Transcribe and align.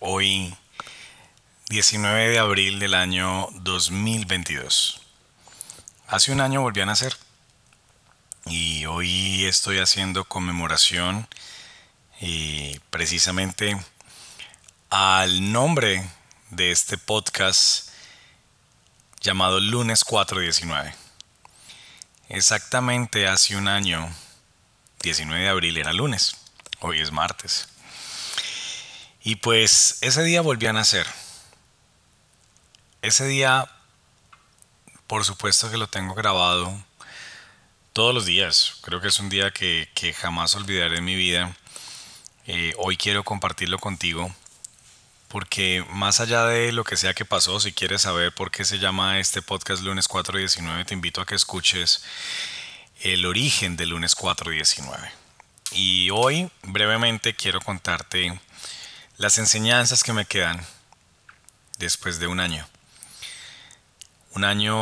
Hoy 0.00 0.54
19 1.70 2.28
de 2.28 2.38
abril 2.38 2.78
del 2.78 2.94
año 2.94 3.48
2022. 3.62 5.00
Hace 6.06 6.30
un 6.30 6.40
año 6.40 6.60
volví 6.60 6.80
a 6.80 6.86
nacer 6.86 7.16
y 8.46 8.86
hoy 8.86 9.44
estoy 9.44 9.78
haciendo 9.78 10.24
conmemoración 10.24 11.26
y 12.20 12.78
precisamente 12.90 13.76
al 14.88 15.50
nombre 15.50 16.08
de 16.50 16.70
este 16.70 16.96
podcast 16.96 17.88
llamado 19.20 19.58
Lunes 19.58 20.04
419. 20.04 20.94
Exactamente 22.28 23.26
hace 23.26 23.56
un 23.56 23.66
año 23.66 24.08
19 25.02 25.42
de 25.42 25.48
abril 25.48 25.76
era 25.76 25.92
lunes, 25.92 26.36
hoy 26.78 27.00
es 27.00 27.10
martes. 27.10 27.68
Y 29.28 29.36
pues 29.36 29.98
ese 30.00 30.22
día 30.22 30.40
volví 30.40 30.66
a 30.68 30.72
nacer. 30.72 31.06
Ese 33.02 33.26
día, 33.26 33.70
por 35.06 35.22
supuesto 35.26 35.70
que 35.70 35.76
lo 35.76 35.86
tengo 35.86 36.14
grabado 36.14 36.74
todos 37.92 38.14
los 38.14 38.24
días. 38.24 38.78
Creo 38.80 39.02
que 39.02 39.08
es 39.08 39.20
un 39.20 39.28
día 39.28 39.50
que, 39.50 39.86
jamás 40.18 40.54
olvidaré 40.54 40.96
en 40.96 41.04
mi 41.04 41.14
vida. 41.14 41.54
Eh, 42.46 42.72
hoy 42.78 42.96
quiero 42.96 43.22
compartirlo 43.22 43.78
contigo 43.78 44.34
porque 45.28 45.84
más 45.90 46.20
allá 46.20 46.46
de 46.46 46.72
lo 46.72 46.84
que 46.84 46.96
sea 46.96 47.12
que 47.12 47.26
pasó, 47.26 47.60
si 47.60 47.74
quieres 47.74 48.00
saber 48.00 48.32
por 48.32 48.50
qué 48.50 48.64
se 48.64 48.78
llama 48.78 49.18
este 49.18 49.42
podcast 49.42 49.82
lunes 49.82 50.08
419, 50.08 50.86
te 50.86 50.94
invito 50.94 51.20
a 51.20 51.26
que 51.26 51.34
escuches 51.34 52.02
el 53.02 53.26
origen 53.26 53.76
del 53.76 53.90
lunes 53.90 54.14
419. 54.14 55.12
Y 55.72 56.08
hoy 56.12 56.50
brevemente 56.62 57.34
quiero 57.34 57.60
contarte 57.60 58.40
las 59.18 59.36
enseñanzas 59.38 60.04
que 60.04 60.12
me 60.12 60.24
quedan 60.24 60.64
después 61.78 62.20
de 62.20 62.28
un 62.28 62.38
año. 62.38 62.66
Un 64.34 64.44
año, 64.44 64.76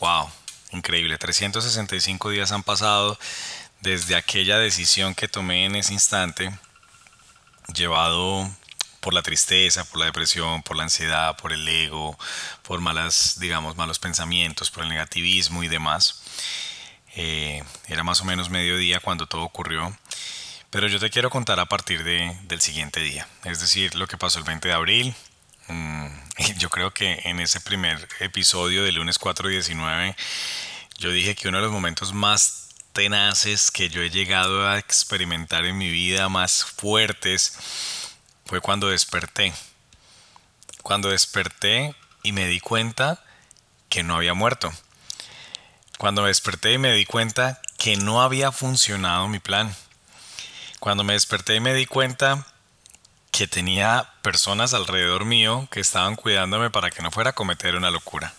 wow, 0.00 0.30
increíble. 0.72 1.16
365 1.16 2.30
días 2.30 2.50
han 2.50 2.64
pasado 2.64 3.16
desde 3.80 4.16
aquella 4.16 4.58
decisión 4.58 5.14
que 5.14 5.28
tomé 5.28 5.66
en 5.66 5.76
ese 5.76 5.92
instante, 5.92 6.52
llevado 7.72 8.50
por 9.00 9.14
la 9.14 9.22
tristeza, 9.22 9.84
por 9.84 10.00
la 10.00 10.06
depresión, 10.06 10.64
por 10.64 10.76
la 10.76 10.82
ansiedad, 10.82 11.36
por 11.36 11.52
el 11.52 11.66
ego, 11.68 12.18
por 12.62 12.80
malas, 12.80 13.38
digamos, 13.38 13.76
malos 13.76 14.00
pensamientos, 14.00 14.68
por 14.68 14.82
el 14.82 14.88
negativismo 14.88 15.62
y 15.62 15.68
demás. 15.68 16.22
Eh, 17.14 17.62
era 17.86 18.02
más 18.02 18.20
o 18.20 18.24
menos 18.24 18.50
mediodía 18.50 18.98
cuando 18.98 19.28
todo 19.28 19.42
ocurrió. 19.42 19.96
Pero 20.76 20.88
yo 20.88 21.00
te 21.00 21.08
quiero 21.08 21.30
contar 21.30 21.58
a 21.58 21.64
partir 21.64 22.04
de, 22.04 22.38
del 22.48 22.60
siguiente 22.60 23.00
día, 23.00 23.26
es 23.44 23.60
decir, 23.60 23.94
lo 23.94 24.06
que 24.06 24.18
pasó 24.18 24.38
el 24.38 24.44
20 24.44 24.68
de 24.68 24.74
abril. 24.74 25.14
Mm, 25.68 26.06
yo 26.58 26.68
creo 26.68 26.92
que 26.92 27.22
en 27.24 27.40
ese 27.40 27.62
primer 27.62 28.06
episodio 28.20 28.84
del 28.84 28.96
lunes 28.96 29.18
419 29.18 30.14
yo 30.98 31.12
dije 31.12 31.34
que 31.34 31.48
uno 31.48 31.56
de 31.56 31.62
los 31.62 31.72
momentos 31.72 32.12
más 32.12 32.74
tenaces 32.92 33.70
que 33.70 33.88
yo 33.88 34.02
he 34.02 34.10
llegado 34.10 34.68
a 34.68 34.76
experimentar 34.76 35.64
en 35.64 35.78
mi 35.78 35.90
vida, 35.90 36.28
más 36.28 36.66
fuertes, 36.66 37.56
fue 38.44 38.60
cuando 38.60 38.90
desperté. 38.90 39.54
Cuando 40.82 41.08
desperté 41.08 41.94
y 42.22 42.32
me 42.32 42.48
di 42.48 42.60
cuenta 42.60 43.24
que 43.88 44.02
no 44.02 44.14
había 44.14 44.34
muerto. 44.34 44.70
Cuando 45.96 46.20
me 46.20 46.28
desperté 46.28 46.74
y 46.74 46.78
me 46.78 46.92
di 46.92 47.06
cuenta 47.06 47.62
que 47.78 47.96
no 47.96 48.20
había 48.20 48.52
funcionado 48.52 49.26
mi 49.28 49.38
plan. 49.38 49.74
Cuando 50.80 51.04
me 51.04 51.14
desperté 51.14 51.56
y 51.56 51.60
me 51.60 51.74
di 51.74 51.86
cuenta 51.86 52.46
que 53.30 53.46
tenía 53.46 54.08
personas 54.22 54.72
alrededor 54.72 55.24
mío 55.24 55.68
que 55.70 55.80
estaban 55.80 56.16
cuidándome 56.16 56.70
para 56.70 56.90
que 56.90 57.02
no 57.02 57.10
fuera 57.10 57.30
a 57.30 57.34
cometer 57.34 57.76
una 57.76 57.90
locura. 57.90 58.32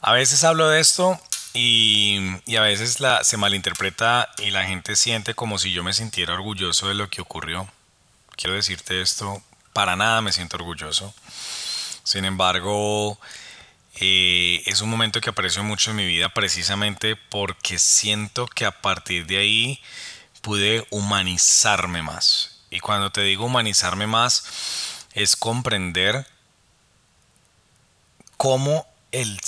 A 0.00 0.12
veces 0.12 0.42
hablo 0.44 0.68
de 0.68 0.80
esto 0.80 1.20
y, 1.52 2.18
a 2.56 2.60
veces 2.60 3.00
la, 3.00 3.24
se 3.24 3.36
malinterpreta 3.36 4.30
y 4.38 4.50
la 4.50 4.64
gente 4.64 4.96
siente 4.96 5.34
como 5.34 5.58
si 5.58 5.72
yo 5.72 5.84
me 5.84 5.92
sintiera 5.92 6.34
orgulloso 6.34 6.88
de 6.88 6.94
lo 6.94 7.08
que 7.08 7.20
ocurrió. 7.20 7.68
Quiero 8.36 8.54
decirte 8.54 9.00
esto, 9.00 9.42
para 9.72 9.96
nada 9.96 10.20
me 10.20 10.32
siento 10.32 10.56
orgulloso. 10.56 11.14
Sin 12.02 12.24
embargo, 12.24 13.18
eh, 14.00 14.62
es 14.66 14.80
un 14.80 14.90
momento 14.90 15.20
que 15.20 15.30
aprecio 15.30 15.62
mucho 15.62 15.90
en 15.90 15.96
mi 15.96 16.06
vida 16.06 16.28
precisamente 16.28 17.16
porque 17.16 17.78
siento 17.78 18.46
que 18.46 18.64
a 18.64 18.80
partir 18.80 19.26
de 19.26 19.38
ahí 19.38 19.80
pude 20.44 20.86
humanizarme 20.90 22.02
más. 22.02 22.60
Y 22.68 22.80
cuando 22.80 23.10
te 23.10 23.22
digo 23.22 23.46
humanizarme 23.46 24.06
más, 24.06 24.44
es 25.14 25.36
comprender 25.36 26.26
cómo 28.36 28.86
el, 29.10 29.40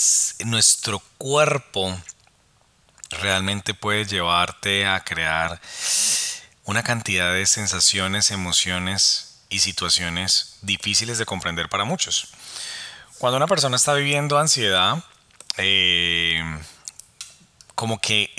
nuestro 0.45 0.99
cuerpo 1.19 1.95
realmente 3.11 3.75
puede 3.75 4.05
llevarte 4.05 4.87
a 4.87 5.03
crear 5.03 5.61
una 6.63 6.81
cantidad 6.81 7.31
de 7.31 7.45
sensaciones, 7.45 8.31
emociones 8.31 9.43
y 9.49 9.59
situaciones 9.59 10.57
difíciles 10.63 11.19
de 11.19 11.25
comprender 11.27 11.69
para 11.69 11.83
muchos. 11.83 12.29
Cuando 13.19 13.37
una 13.37 13.47
persona 13.47 13.75
está 13.75 13.93
viviendo 13.93 14.39
ansiedad, 14.39 15.03
eh, 15.57 16.41
como 17.75 17.99
que 17.99 18.31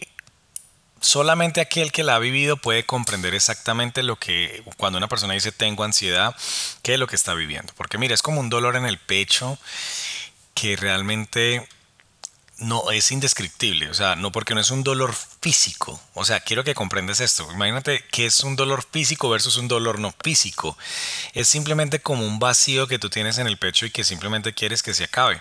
solamente 1.00 1.60
aquel 1.60 1.92
que 1.92 2.02
la 2.02 2.16
ha 2.16 2.18
vivido 2.18 2.56
puede 2.56 2.84
comprender 2.84 3.34
exactamente 3.34 4.02
lo 4.02 4.16
que, 4.16 4.62
cuando 4.76 4.98
una 4.98 5.08
persona 5.08 5.34
dice 5.34 5.52
tengo 5.52 5.84
ansiedad, 5.84 6.34
qué 6.82 6.94
es 6.94 7.00
lo 7.00 7.06
que 7.06 7.16
está 7.16 7.34
viviendo. 7.34 7.72
Porque 7.76 7.98
mira, 7.98 8.14
es 8.14 8.22
como 8.22 8.40
un 8.40 8.50
dolor 8.50 8.76
en 8.76 8.86
el 8.86 8.98
pecho 8.98 9.58
que 10.54 10.76
realmente 10.76 11.68
no 12.58 12.90
es 12.90 13.12
indescriptible, 13.12 13.88
o 13.88 13.94
sea, 13.94 14.16
no 14.16 14.32
porque 14.32 14.54
no 14.54 14.60
es 14.60 14.72
un 14.72 14.82
dolor 14.82 15.14
físico, 15.14 16.00
o 16.14 16.24
sea, 16.24 16.40
quiero 16.40 16.64
que 16.64 16.74
comprendas 16.74 17.20
esto, 17.20 17.48
imagínate 17.52 18.04
que 18.10 18.26
es 18.26 18.40
un 18.40 18.56
dolor 18.56 18.84
físico 18.90 19.30
versus 19.30 19.58
un 19.58 19.68
dolor 19.68 20.00
no 20.00 20.12
físico, 20.24 20.76
es 21.34 21.46
simplemente 21.46 22.00
como 22.00 22.26
un 22.26 22.40
vacío 22.40 22.88
que 22.88 22.98
tú 22.98 23.10
tienes 23.10 23.38
en 23.38 23.46
el 23.46 23.58
pecho 23.58 23.86
y 23.86 23.90
que 23.90 24.02
simplemente 24.02 24.54
quieres 24.54 24.82
que 24.82 24.92
se 24.92 25.04
acabe. 25.04 25.40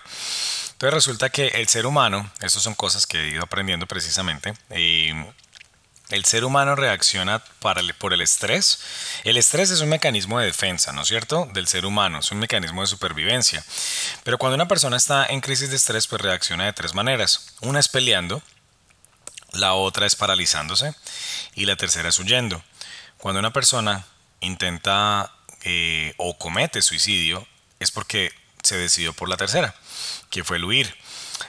Entonces 0.73 0.93
resulta 0.93 1.31
que 1.31 1.47
el 1.47 1.67
ser 1.67 1.87
humano, 1.87 2.29
estas 2.39 2.61
son 2.61 2.75
cosas 2.75 3.07
que 3.07 3.19
he 3.19 3.31
ido 3.31 3.43
aprendiendo 3.43 3.87
precisamente, 3.87 4.53
y 4.75 5.09
el 6.09 6.23
ser 6.25 6.45
humano 6.45 6.75
reacciona 6.75 7.43
por 7.59 8.13
el 8.13 8.21
estrés. 8.21 8.79
El 9.23 9.37
estrés 9.37 9.71
es 9.71 9.81
un 9.81 9.89
mecanismo 9.89 10.39
de 10.39 10.45
defensa, 10.45 10.93
¿no 10.93 11.01
es 11.01 11.07
cierto? 11.07 11.49
Del 11.53 11.67
ser 11.67 11.85
humano, 11.85 12.19
es 12.19 12.31
un 12.31 12.39
mecanismo 12.39 12.81
de 12.81 12.87
supervivencia. 12.87 13.63
Pero 14.23 14.37
cuando 14.37 14.55
una 14.55 14.67
persona 14.67 14.97
está 14.97 15.25
en 15.25 15.41
crisis 15.41 15.69
de 15.69 15.75
estrés, 15.75 16.07
pues 16.07 16.21
reacciona 16.21 16.65
de 16.65 16.73
tres 16.73 16.93
maneras. 16.93 17.53
Una 17.61 17.79
es 17.79 17.89
peleando, 17.89 18.41
la 19.51 19.73
otra 19.73 20.05
es 20.05 20.15
paralizándose 20.15 20.93
y 21.55 21.65
la 21.65 21.75
tercera 21.75 22.09
es 22.09 22.19
huyendo. 22.19 22.63
Cuando 23.17 23.39
una 23.39 23.51
persona 23.51 24.05
intenta 24.39 25.33
eh, 25.63 26.13
o 26.17 26.37
comete 26.37 26.81
suicidio, 26.81 27.45
es 27.79 27.91
porque 27.91 28.31
se 28.63 28.77
decidió 28.77 29.13
por 29.13 29.29
la 29.29 29.37
tercera, 29.37 29.75
que 30.29 30.43
fue 30.43 30.57
el 30.57 30.65
huir. 30.65 30.95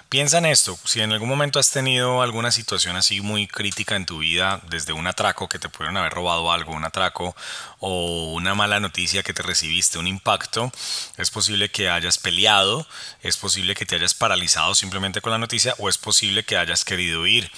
Piensa 0.09 0.39
en 0.39 0.47
esto, 0.47 0.79
si 0.85 1.01
en 1.01 1.13
algún 1.13 1.29
momento 1.29 1.59
has 1.59 1.71
tenido 1.71 2.23
alguna 2.23 2.51
situación 2.51 2.97
así 2.97 3.21
muy 3.21 3.47
crítica 3.47 3.95
en 3.95 4.07
tu 4.07 4.21
vida, 4.21 4.61
desde 4.69 4.93
un 4.93 5.07
atraco 5.07 5.49
que 5.49 5.59
te 5.59 5.69
pudieron 5.69 5.97
haber 5.99 6.13
robado 6.13 6.51
algo, 6.51 6.73
un 6.73 6.85
atraco 6.85 7.37
o 7.79 8.33
una 8.33 8.55
mala 8.55 8.81
noticia 8.81 9.23
que 9.23 9.35
te 9.35 9.43
recibiste, 9.43 9.99
un 9.99 10.07
impacto, 10.07 10.73
es 11.19 11.31
posible 11.31 11.71
que 11.71 11.91
hayas 11.91 12.19
peleado, 12.19 12.87
es 13.23 13.37
posible 13.37 13.75
que 13.75 13.85
te 13.85 13.97
hayas 13.97 14.15
paralizado 14.15 14.75
simplemente 14.75 15.21
con 15.21 15.33
la 15.33 15.39
noticia 15.39 15.75
o 15.79 15.89
es 15.89 15.99
posible 15.99 16.45
que 16.45 16.57
hayas 16.57 16.85
querido 16.85 17.27
ir. 17.27 17.51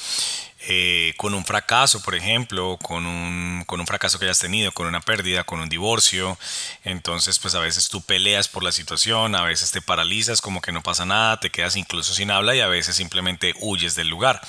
Eh, 0.68 1.14
con 1.16 1.32
un 1.32 1.44
fracaso, 1.44 2.02
por 2.02 2.14
ejemplo, 2.14 2.78
con 2.82 3.06
un, 3.06 3.64
con 3.66 3.80
un 3.80 3.86
fracaso 3.86 4.18
que 4.18 4.26
hayas 4.26 4.38
tenido, 4.38 4.72
con 4.72 4.86
una 4.86 5.00
pérdida, 5.00 5.44
con 5.44 5.60
un 5.60 5.68
divorcio. 5.68 6.38
Entonces, 6.84 7.38
pues 7.38 7.54
a 7.54 7.60
veces 7.60 7.88
tú 7.88 8.02
peleas 8.02 8.48
por 8.48 8.62
la 8.62 8.72
situación, 8.72 9.34
a 9.34 9.42
veces 9.42 9.70
te 9.70 9.80
paralizas 9.80 10.40
como 10.42 10.60
que 10.60 10.72
no 10.72 10.82
pasa 10.82 11.06
nada, 11.06 11.40
te 11.40 11.50
quedas 11.50 11.76
incluso 11.76 12.12
sin 12.12 12.30
habla 12.30 12.54
y 12.54 12.60
a 12.60 12.68
veces 12.68 12.96
simplemente 12.96 13.54
huyes 13.60 13.94
del 13.94 14.08
lugar. 14.08 14.40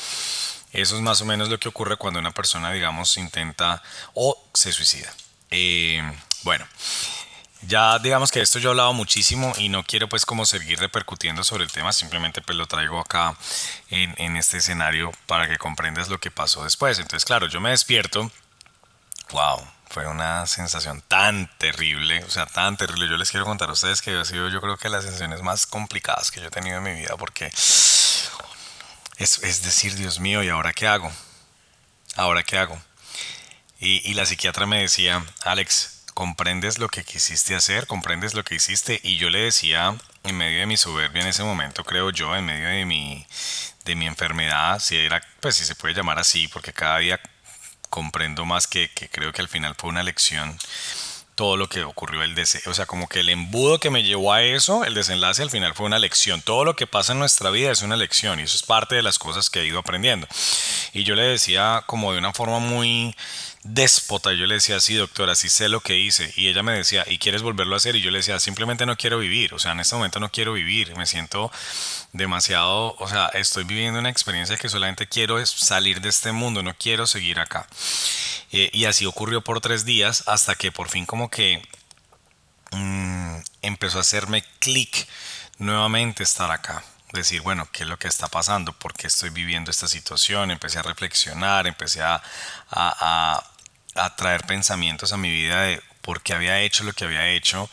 Eso 0.74 0.96
es 0.96 1.02
más 1.02 1.22
o 1.22 1.25
menos 1.25 1.50
lo 1.50 1.60
que 1.60 1.69
ocurre 1.69 1.98
cuando 1.98 2.19
una 2.19 2.31
persona, 2.31 2.72
digamos, 2.72 3.18
intenta 3.18 3.81
o 4.13 4.38
se 4.54 4.72
suicida. 4.72 5.13
Eh, 5.50 6.02
Bueno, 6.44 6.66
ya 7.68 8.00
digamos 8.00 8.31
que 8.31 8.42
esto 8.42 8.60
yo 8.60 8.69
he 8.69 8.72
hablado 8.72 8.94
muchísimo 8.94 9.54
y 9.58 9.69
no 9.69 9.84
quiero 9.84 10.10
pues 10.10 10.25
como 10.25 10.46
seguir 10.46 10.80
repercutiendo 10.80 11.44
sobre 11.44 11.63
el 11.63 11.72
tema, 11.72 11.94
simplemente 11.94 12.42
pues 12.42 12.58
lo 12.58 12.68
traigo 12.68 13.00
acá 13.00 13.36
en, 13.90 14.13
en 14.18 14.38
este 14.38 14.58
escenario 14.58 15.12
para 15.28 15.48
que 15.48 15.58
comprendas 15.58 16.10
lo 16.10 16.19
que 16.19 16.31
pasó 16.31 16.63
después. 16.63 16.98
Entonces, 17.00 17.25
claro, 17.25 17.48
yo 17.48 17.62
me 17.62 17.69
despierto, 17.69 18.31
wow, 19.31 19.62
fue 19.92 20.08
una 20.08 20.48
sensación 20.48 21.02
tan 21.08 21.50
terrible, 21.58 22.24
o 22.24 22.30
sea, 22.30 22.46
tan 22.46 22.78
terrible. 22.78 23.10
Yo 23.10 23.18
les 23.18 23.30
quiero 23.30 23.46
contar 23.46 23.69
a 23.69 23.74
ustedes 23.74 24.02
que 24.02 24.18
ha 24.18 24.25
sido 24.25 24.50
yo 24.50 24.62
creo 24.62 24.78
que 24.78 24.90
las 24.90 25.04
sensaciones 25.04 25.42
más 25.42 25.68
complicadas 25.68 26.31
que 26.31 26.42
yo 26.42 26.48
he 26.48 26.52
tenido 26.52 26.78
en 26.78 26.84
mi 26.84 26.94
vida 26.94 27.16
porque 27.18 27.46
es, 27.46 29.44
es 29.44 29.63
decir, 29.63 29.96
Dios 29.96 30.19
mío, 30.19 30.42
¿y 30.44 30.50
ahora 30.50 30.74
qué 30.74 30.88
hago? 30.88 31.12
¿Ahora 32.16 32.44
qué 32.44 32.58
hago? 32.58 32.81
Y, 33.80 34.10
y 34.10 34.13
la 34.13 34.25
psiquiatra 34.25 34.66
me 34.66 34.81
decía, 34.81 35.24
Alex, 35.44 36.00
comprendes 36.13 36.80
lo 36.80 36.90
que 36.90 37.04
quisiste 37.04 37.56
hacer, 37.56 37.88
comprendes 37.88 38.34
lo 38.34 38.44
que 38.44 38.56
hiciste 38.56 39.00
y 39.04 39.18
yo 39.18 39.30
le 39.30 39.40
decía 39.40 39.96
en 40.24 40.38
medio 40.38 40.60
de 40.60 40.66
mi 40.66 40.78
soberbia 40.78 41.22
en 41.22 41.28
ese 41.28 41.44
momento, 41.44 41.84
creo 41.84 42.12
yo, 42.12 42.36
en 42.36 42.46
medio 42.46 42.68
de 42.68 42.86
mi 42.86 43.25
de 43.86 43.96
mi 43.96 44.06
enfermedad, 44.06 44.80
si 44.80 44.98
era, 44.98 45.22
pues 45.40 45.56
si 45.56 45.66
se 45.66 45.75
puede 45.75 45.96
llamar 45.96 46.19
así, 46.19 46.48
porque 46.48 46.74
cada 46.74 47.00
día 47.00 47.19
comprendo 47.90 48.46
más 48.46 48.68
que, 48.68 48.90
que 48.92 49.10
creo 49.10 49.34
que 49.34 49.42
al 49.42 49.50
final 49.50 49.75
fue 49.75 49.90
una 49.90 50.04
lección 50.04 50.58
todo 51.36 51.58
lo 51.58 51.68
que 51.69 51.84
ocurrió 51.84 52.22
el 52.22 52.36
deseo, 52.36 52.62
o 52.69 52.74
sea, 52.75 52.86
como 52.86 53.08
que 53.08 53.22
el 53.22 53.30
embudo 53.30 53.80
que 53.80 53.90
me 53.90 54.04
llevó 54.04 54.31
a 54.34 54.44
eso, 54.44 54.86
el 54.86 54.94
desenlace 54.94 55.42
al 55.42 55.50
final 55.50 55.74
fue 55.74 55.88
una 55.88 55.98
lección. 55.98 56.42
Todo 56.44 56.66
lo 56.66 56.75
que 56.75 56.86
pasa 56.86 57.13
en 57.13 57.19
nuestra 57.19 57.50
vida 57.50 57.72
es 57.72 57.81
una 57.81 57.96
lección 57.96 58.40
y 58.40 58.44
eso 58.44 58.56
es 58.56 58.62
parte 58.62 58.96
de 58.96 59.02
las 59.02 59.18
cosas 59.18 59.50
que 59.50 59.62
he 59.62 59.66
ido 59.66 59.80
aprendiendo. 59.80 60.28
Y 60.94 61.04
yo 61.04 61.16
le 61.16 61.24
decía 61.24 61.84
como 61.88 62.12
de 62.12 62.19
una 62.19 62.31
forma 62.31 62.60
muy 62.60 63.16
déspota. 63.63 64.34
Yo 64.34 64.46
le 64.48 64.56
decía, 64.56 64.80
sí, 64.80 64.96
doctora, 64.96 65.36
sí 65.36 65.50
sé 65.50 65.69
lo 65.69 65.81
que 65.81 65.98
hice. 65.98 66.34
Y 66.36 66.48
ella 66.48 66.63
me 66.63 66.74
decía, 66.74 67.06
¿y 67.08 67.18
quieres 67.18 67.42
volverlo 67.42 67.75
a 67.75 67.78
hacer? 67.78 67.96
Y 67.96 68.02
yo 68.02 68.12
le 68.12 68.19
decía, 68.19 68.40
simplemente 68.40 68.86
no 68.86 68.98
quiero 68.98 69.19
vivir. 69.19 69.54
O 69.54 69.60
sea, 69.60 69.74
en 69.74 69.80
este 69.80 69.96
momento 69.96 70.19
no 70.19 70.31
quiero 70.31 70.54
vivir. 70.54 70.96
Me 70.98 71.06
siento 71.06 71.52
demasiado, 72.13 72.96
o 72.98 73.08
sea, 73.08 73.28
estoy 73.28 73.63
viviendo 73.63 74.00
una 74.00 74.10
experiencia 74.10 74.58
que 74.58 74.69
solamente 74.69 75.08
quiero 75.08 75.40
es 75.40 75.50
salir 75.50 76.02
de 76.02 76.10
este 76.10 76.31
mundo, 76.31 76.63
no 76.63 76.74
quiero 76.75 77.08
seguir 77.08 77.40
acá. 77.40 77.68
Eh, 78.52 78.69
y 78.74 78.86
así 78.86 79.06
ocurrió 79.06 79.42
por 79.42 79.62
tres 79.62 79.86
días 79.86 80.24
hasta 80.28 80.56
que 80.56 80.72
por 80.72 80.90
fin 80.90 81.06
como 81.06 81.30
que 81.30 81.62
mm, 82.72 83.38
empezó 83.62 84.00
a 84.00 84.02
hacerme 84.02 84.44
clic 84.60 85.08
nuevamente 85.58 86.24
estar 86.24 86.52
acá 86.52 86.84
decir, 87.13 87.42
bueno, 87.42 87.68
¿qué 87.72 87.84
es 87.84 87.90
lo 87.90 87.98
que 88.00 88.08
está 88.08 88.28
pasando? 88.28 88.74
¿Por 88.74 88.94
qué 88.94 89.08
estoy 89.08 89.30
viviendo 89.30 89.69
esta 89.69 89.88
situación? 89.88 90.52
Empecé 90.52 90.80
a 90.80 90.84
reflexionar, 90.84 91.68
empecé 91.68 92.02
a, 92.02 92.22
a 92.69 93.50
traer 94.15 94.45
pensamientos 94.45 95.13
a 95.13 95.17
mi 95.17 95.31
vida 95.31 95.61
de 95.63 95.81
por 96.01 96.21
qué 96.21 96.33
había 96.33 96.59
hecho 96.61 96.83
lo 96.83 96.93
que 96.93 97.05
había 97.05 97.27
hecho, 97.29 97.69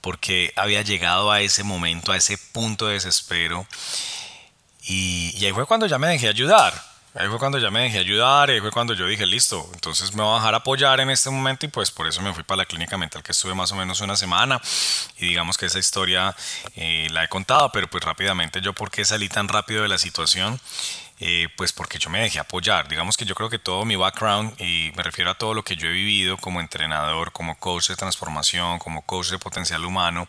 por 0.00 0.18
qué 0.18 0.52
había 0.56 0.82
llegado 0.82 1.30
a 1.30 1.40
ese 1.40 1.62
momento, 1.62 2.12
a 2.12 2.16
ese 2.16 2.38
punto 2.38 2.86
de 2.86 2.94
desespero. 2.94 3.66
Y, 4.82 5.34
y 5.36 5.46
ahí 5.46 5.52
fue 5.52 5.66
cuando 5.66 5.86
ya 5.86 5.98
me 5.98 6.08
dejé 6.08 6.28
ayudar. 6.28 6.90
Ahí 7.12 7.26
fue 7.26 7.40
cuando 7.40 7.58
ya 7.58 7.72
me 7.72 7.80
dejé 7.80 7.98
ayudar, 7.98 8.50
ahí 8.50 8.60
fue 8.60 8.70
cuando 8.70 8.94
yo 8.94 9.04
dije, 9.04 9.26
listo, 9.26 9.68
entonces 9.74 10.14
me 10.14 10.22
voy 10.22 10.32
a 10.32 10.36
dejar 10.36 10.54
apoyar 10.54 11.00
en 11.00 11.10
este 11.10 11.28
momento 11.28 11.66
y 11.66 11.68
pues 11.68 11.90
por 11.90 12.06
eso 12.06 12.22
me 12.22 12.32
fui 12.32 12.44
para 12.44 12.58
la 12.58 12.66
clínica 12.66 12.96
mental 12.96 13.24
que 13.24 13.32
estuve 13.32 13.52
más 13.52 13.72
o 13.72 13.74
menos 13.74 14.00
una 14.00 14.14
semana 14.14 14.60
y 15.18 15.26
digamos 15.26 15.58
que 15.58 15.66
esa 15.66 15.80
historia 15.80 16.36
eh, 16.76 17.08
la 17.10 17.24
he 17.24 17.28
contado, 17.28 17.72
pero 17.72 17.90
pues 17.90 18.04
rápidamente 18.04 18.60
yo 18.60 18.74
por 18.74 18.92
qué 18.92 19.04
salí 19.04 19.28
tan 19.28 19.48
rápido 19.48 19.82
de 19.82 19.88
la 19.88 19.98
situación 19.98 20.60
eh, 21.22 21.48
pues 21.56 21.72
porque 21.72 21.98
yo 21.98 22.08
me 22.08 22.20
dejé 22.20 22.38
apoyar. 22.38 22.88
Digamos 22.88 23.16
que 23.16 23.26
yo 23.26 23.34
creo 23.34 23.50
que 23.50 23.58
todo 23.58 23.84
mi 23.84 23.94
background, 23.94 24.58
y 24.58 24.90
me 24.96 25.02
refiero 25.02 25.30
a 25.30 25.34
todo 25.34 25.52
lo 25.52 25.62
que 25.62 25.76
yo 25.76 25.88
he 25.88 25.92
vivido 25.92 26.38
como 26.38 26.60
entrenador, 26.60 27.30
como 27.32 27.58
coach 27.58 27.88
de 27.88 27.96
transformación, 27.96 28.78
como 28.78 29.02
coach 29.02 29.28
de 29.28 29.38
potencial 29.38 29.84
humano, 29.84 30.26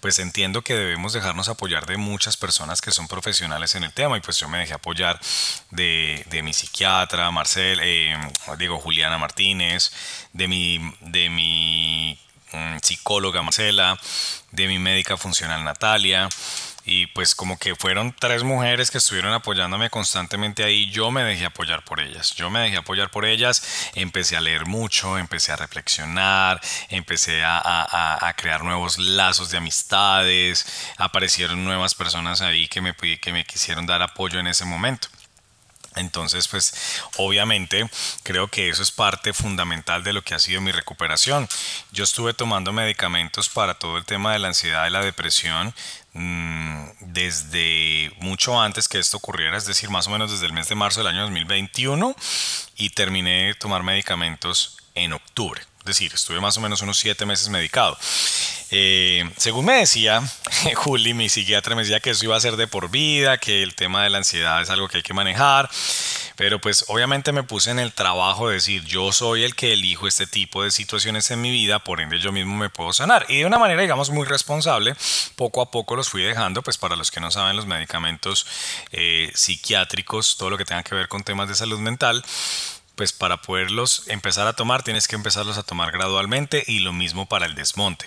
pues 0.00 0.18
entiendo 0.18 0.62
que 0.62 0.74
debemos 0.74 1.12
dejarnos 1.12 1.48
apoyar 1.48 1.86
de 1.86 1.96
muchas 1.96 2.36
personas 2.36 2.80
que 2.80 2.90
son 2.90 3.06
profesionales 3.06 3.76
en 3.76 3.84
el 3.84 3.92
tema 3.92 4.16
y 4.16 4.20
pues 4.20 4.38
yo 4.40 4.48
me 4.48 4.58
dejé 4.58 4.74
apoyar 4.74 5.20
de, 5.70 6.24
de 6.28 6.42
mi 6.42 6.52
psiquiatra, 6.52 7.30
Marcel, 7.30 7.78
eh, 7.82 8.16
digo 8.58 8.78
Juliana 8.80 9.18
Martínez, 9.18 9.92
de 10.32 10.48
mi, 10.48 10.92
de 11.02 11.30
mi 11.30 12.18
mm, 12.52 12.78
psicóloga 12.82 13.42
Marcela, 13.42 13.96
de 14.50 14.66
mi 14.66 14.80
médica 14.80 15.16
funcional 15.16 15.62
Natalia, 15.62 16.28
y 16.86 17.08
pues 17.08 17.34
como 17.34 17.58
que 17.58 17.74
fueron 17.74 18.14
tres 18.18 18.44
mujeres 18.44 18.92
que 18.92 18.98
estuvieron 18.98 19.32
apoyándome 19.32 19.90
constantemente 19.90 20.62
ahí, 20.62 20.88
yo 20.90 21.10
me 21.10 21.24
dejé 21.24 21.44
apoyar 21.44 21.84
por 21.84 21.98
ellas, 21.98 22.34
yo 22.36 22.48
me 22.48 22.60
dejé 22.60 22.76
apoyar 22.76 23.10
por 23.10 23.24
ellas, 23.24 23.90
empecé 23.96 24.36
a 24.36 24.40
leer 24.40 24.66
mucho, 24.66 25.18
empecé 25.18 25.50
a 25.52 25.56
reflexionar, 25.56 26.60
empecé 26.88 27.42
a, 27.42 27.58
a, 27.58 28.28
a 28.28 28.32
crear 28.34 28.62
nuevos 28.62 28.98
lazos 28.98 29.50
de 29.50 29.58
amistades, 29.58 30.64
aparecieron 30.96 31.64
nuevas 31.64 31.96
personas 31.96 32.40
ahí 32.40 32.68
que 32.68 32.80
me, 32.80 32.94
que 32.94 33.32
me 33.32 33.44
quisieron 33.44 33.84
dar 33.84 34.02
apoyo 34.02 34.38
en 34.38 34.46
ese 34.46 34.64
momento. 34.64 35.08
Entonces, 35.96 36.48
pues 36.48 37.00
obviamente 37.16 37.88
creo 38.22 38.48
que 38.48 38.68
eso 38.68 38.82
es 38.82 38.90
parte 38.90 39.32
fundamental 39.32 40.04
de 40.04 40.12
lo 40.12 40.22
que 40.22 40.34
ha 40.34 40.38
sido 40.38 40.60
mi 40.60 40.72
recuperación. 40.72 41.48
Yo 41.92 42.04
estuve 42.04 42.34
tomando 42.34 42.72
medicamentos 42.72 43.48
para 43.48 43.74
todo 43.74 43.96
el 43.96 44.04
tema 44.04 44.32
de 44.32 44.38
la 44.38 44.48
ansiedad 44.48 44.86
y 44.86 44.90
la 44.90 45.02
depresión 45.02 45.74
mmm, 46.12 46.84
desde 47.00 48.12
mucho 48.20 48.60
antes 48.60 48.88
que 48.88 48.98
esto 48.98 49.16
ocurriera, 49.16 49.56
es 49.56 49.66
decir, 49.66 49.90
más 49.90 50.06
o 50.06 50.10
menos 50.10 50.30
desde 50.30 50.46
el 50.46 50.52
mes 50.52 50.68
de 50.68 50.74
marzo 50.74 51.00
del 51.00 51.08
año 51.08 51.22
2021 51.22 52.14
y 52.76 52.90
terminé 52.90 53.48
de 53.48 53.54
tomar 53.54 53.82
medicamentos 53.82 54.76
en 54.94 55.12
octubre. 55.12 55.62
Decir, 55.86 56.12
estuve 56.12 56.40
más 56.40 56.56
o 56.56 56.60
menos 56.60 56.82
unos 56.82 56.98
siete 56.98 57.24
meses 57.24 57.48
medicado. 57.48 57.96
Eh, 58.70 59.30
según 59.36 59.64
me 59.64 59.74
decía 59.74 60.20
Juli, 60.74 61.14
mi 61.14 61.28
psiquiatra 61.28 61.76
me 61.76 61.82
decía 61.82 62.00
que 62.00 62.10
eso 62.10 62.24
iba 62.24 62.36
a 62.36 62.40
ser 62.40 62.56
de 62.56 62.66
por 62.66 62.90
vida, 62.90 63.38
que 63.38 63.62
el 63.62 63.76
tema 63.76 64.02
de 64.02 64.10
la 64.10 64.18
ansiedad 64.18 64.60
es 64.60 64.70
algo 64.70 64.88
que 64.88 64.98
hay 64.98 65.02
que 65.02 65.14
manejar. 65.14 65.70
Pero 66.36 66.60
pues 66.60 66.84
obviamente 66.88 67.32
me 67.32 67.44
puse 67.44 67.70
en 67.70 67.78
el 67.78 67.92
trabajo 67.92 68.48
de 68.48 68.54
decir, 68.56 68.84
yo 68.84 69.10
soy 69.10 69.42
el 69.42 69.54
que 69.54 69.72
elijo 69.72 70.06
este 70.06 70.26
tipo 70.26 70.62
de 70.62 70.70
situaciones 70.70 71.30
en 71.30 71.40
mi 71.40 71.50
vida, 71.50 71.78
por 71.78 72.00
ende 72.00 72.18
yo 72.18 72.30
mismo 72.30 72.54
me 72.54 72.68
puedo 72.68 72.92
sanar. 72.92 73.24
Y 73.28 73.38
de 73.38 73.46
una 73.46 73.58
manera, 73.58 73.80
digamos, 73.80 74.10
muy 74.10 74.26
responsable, 74.26 74.94
poco 75.34 75.62
a 75.62 75.70
poco 75.70 75.96
los 75.96 76.10
fui 76.10 76.22
dejando, 76.22 76.62
pues 76.62 76.76
para 76.76 76.94
los 76.94 77.10
que 77.10 77.20
no 77.20 77.30
saben, 77.30 77.56
los 77.56 77.66
medicamentos 77.66 78.46
eh, 78.92 79.30
psiquiátricos, 79.34 80.36
todo 80.36 80.50
lo 80.50 80.58
que 80.58 80.66
tenga 80.66 80.82
que 80.82 80.94
ver 80.94 81.08
con 81.08 81.24
temas 81.24 81.48
de 81.48 81.54
salud 81.54 81.78
mental, 81.78 82.22
pues 82.96 83.12
para 83.12 83.40
poderlos 83.40 84.02
empezar 84.08 84.48
a 84.48 84.54
tomar 84.54 84.82
tienes 84.82 85.06
que 85.06 85.14
empezarlos 85.14 85.58
a 85.58 85.62
tomar 85.62 85.92
gradualmente 85.92 86.64
y 86.66 86.80
lo 86.80 86.92
mismo 86.92 87.26
para 87.26 87.46
el 87.46 87.54
desmonte 87.54 88.06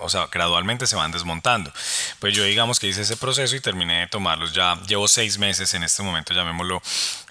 o 0.00 0.08
sea, 0.08 0.28
gradualmente 0.30 0.86
se 0.86 0.96
van 0.96 1.10
desmontando. 1.10 1.72
Pues 2.18 2.34
yo 2.34 2.44
digamos 2.44 2.78
que 2.78 2.86
hice 2.86 3.02
ese 3.02 3.16
proceso 3.16 3.56
y 3.56 3.60
terminé 3.60 4.00
de 4.00 4.06
tomarlos. 4.06 4.52
Ya 4.52 4.78
llevo 4.86 5.08
seis 5.08 5.38
meses 5.38 5.74
en 5.74 5.82
este 5.82 6.02
momento, 6.02 6.34
llamémoslo, 6.34 6.82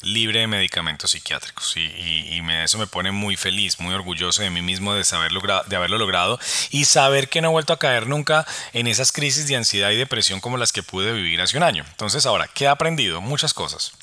libre 0.02 0.42
de 0.42 0.48
medicamentos 0.48 1.12
psiquiátricos. 1.12 1.76
Y, 1.78 2.42
eso 2.64 2.78
me 2.78 2.88
pone 2.88 3.12
muy 3.12 3.36
feliz, 3.36 3.80
muy 3.80 3.94
orgulloso 3.94 4.42
de 4.42 4.50
mí 4.50 4.62
mismo 4.62 4.94
de, 4.94 5.04
saber 5.04 5.32
de 5.32 5.76
haberlo 5.76 5.98
logrado 5.98 6.40
y 6.70 6.86
saber 6.86 7.30
que 7.30 7.42
no 7.42 7.50
he 7.50 7.52
vuelto 7.52 7.74
a 7.74 7.80
caer 7.80 8.08
nunca 8.08 8.46
en 8.74 8.88
esas 8.88 9.12
crisis 9.12 9.48
de 9.48 9.56
ansiedad 9.56 9.92
y 9.92 9.98
depresión 9.98 10.40
como 10.40 10.58
las 10.58 10.72
que 10.72 10.84
pude 10.84 11.12
vivir 11.14 11.42
hace 11.42 11.58
un 11.58 11.64
año. 11.64 11.86
Entonces 11.90 12.26
ahora, 12.26 12.48
¿qué 12.54 12.66
he 12.66 12.68
aprendido? 12.68 13.22
Muchas 13.22 13.54
cosas, 13.54 13.94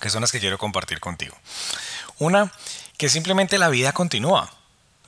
que 0.00 0.10
son 0.10 0.20
las 0.20 0.32
que 0.32 0.40
quiero 0.40 0.58
compartir 0.58 1.00
contigo. 1.00 1.36
Una, 2.18 2.52
que 2.96 3.08
simplemente 3.08 3.58
la 3.58 3.68
vida 3.68 3.92
continúa. 3.92 4.50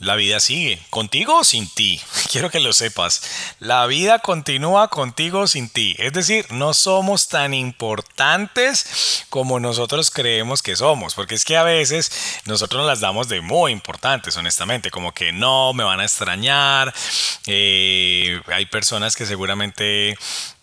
La 0.00 0.16
vida 0.16 0.40
sigue, 0.40 0.80
contigo 0.88 1.40
o 1.40 1.44
sin 1.44 1.68
ti. 1.68 2.00
Quiero 2.32 2.50
que 2.50 2.58
lo 2.58 2.72
sepas. 2.72 3.22
La 3.58 3.86
vida 3.86 4.18
continúa 4.18 4.88
contigo 4.88 5.40
o 5.40 5.46
sin 5.46 5.68
ti. 5.68 5.94
Es 5.98 6.14
decir, 6.14 6.46
no 6.50 6.72
somos 6.72 7.28
tan 7.28 7.52
importantes 7.52 9.26
como 9.28 9.60
nosotros 9.60 10.10
creemos 10.10 10.62
que 10.62 10.74
somos. 10.74 11.14
Porque 11.14 11.34
es 11.34 11.44
que 11.44 11.58
a 11.58 11.64
veces 11.64 12.40
nosotros 12.46 12.80
nos 12.80 12.88
las 12.88 13.00
damos 13.00 13.28
de 13.28 13.42
muy 13.42 13.72
importantes, 13.72 14.38
honestamente. 14.38 14.90
Como 14.90 15.12
que 15.12 15.32
no, 15.32 15.74
me 15.74 15.84
van 15.84 16.00
a 16.00 16.04
extrañar. 16.04 16.94
Eh, 17.46 18.40
hay 18.46 18.64
personas 18.66 19.16
que 19.16 19.26
seguramente, 19.26 20.16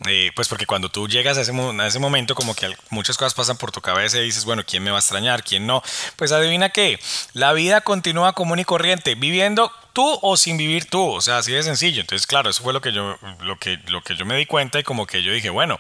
eh, 0.07 0.31
pues 0.35 0.47
porque 0.47 0.65
cuando 0.65 0.89
tú 0.89 1.07
llegas 1.07 1.37
a 1.37 1.41
ese, 1.41 1.51
a 1.51 1.87
ese 1.87 1.99
momento, 1.99 2.33
como 2.33 2.55
que 2.55 2.75
muchas 2.89 3.17
cosas 3.17 3.35
pasan 3.35 3.57
por 3.57 3.71
tu 3.71 3.81
cabeza 3.81 4.17
y 4.17 4.23
dices, 4.23 4.45
bueno, 4.45 4.63
¿quién 4.65 4.81
me 4.81 4.89
va 4.89 4.97
a 4.97 4.99
extrañar? 4.99 5.43
¿Quién 5.43 5.67
no? 5.67 5.83
Pues 6.15 6.31
adivina 6.31 6.69
qué. 6.69 6.99
La 7.33 7.53
vida 7.53 7.81
continúa 7.81 8.33
común 8.33 8.57
y 8.57 8.65
corriente 8.65 9.15
viviendo 9.29 9.71
tú 9.93 10.19
o 10.21 10.37
sin 10.37 10.57
vivir 10.57 10.85
tú, 10.85 11.03
o 11.03 11.21
sea, 11.21 11.39
así 11.39 11.51
de 11.51 11.63
sencillo. 11.63 12.01
Entonces, 12.01 12.27
claro, 12.27 12.49
eso 12.49 12.61
fue 12.61 12.71
lo 12.71 12.81
que 12.81 12.91
yo 12.91 13.17
lo 13.41 13.57
que 13.57 13.79
lo 13.87 14.01
que 14.01 14.15
yo 14.15 14.25
me 14.25 14.37
di 14.37 14.45
cuenta 14.45 14.79
y 14.79 14.83
como 14.83 15.07
que 15.07 15.23
yo 15.23 15.33
dije, 15.33 15.49
bueno, 15.49 15.79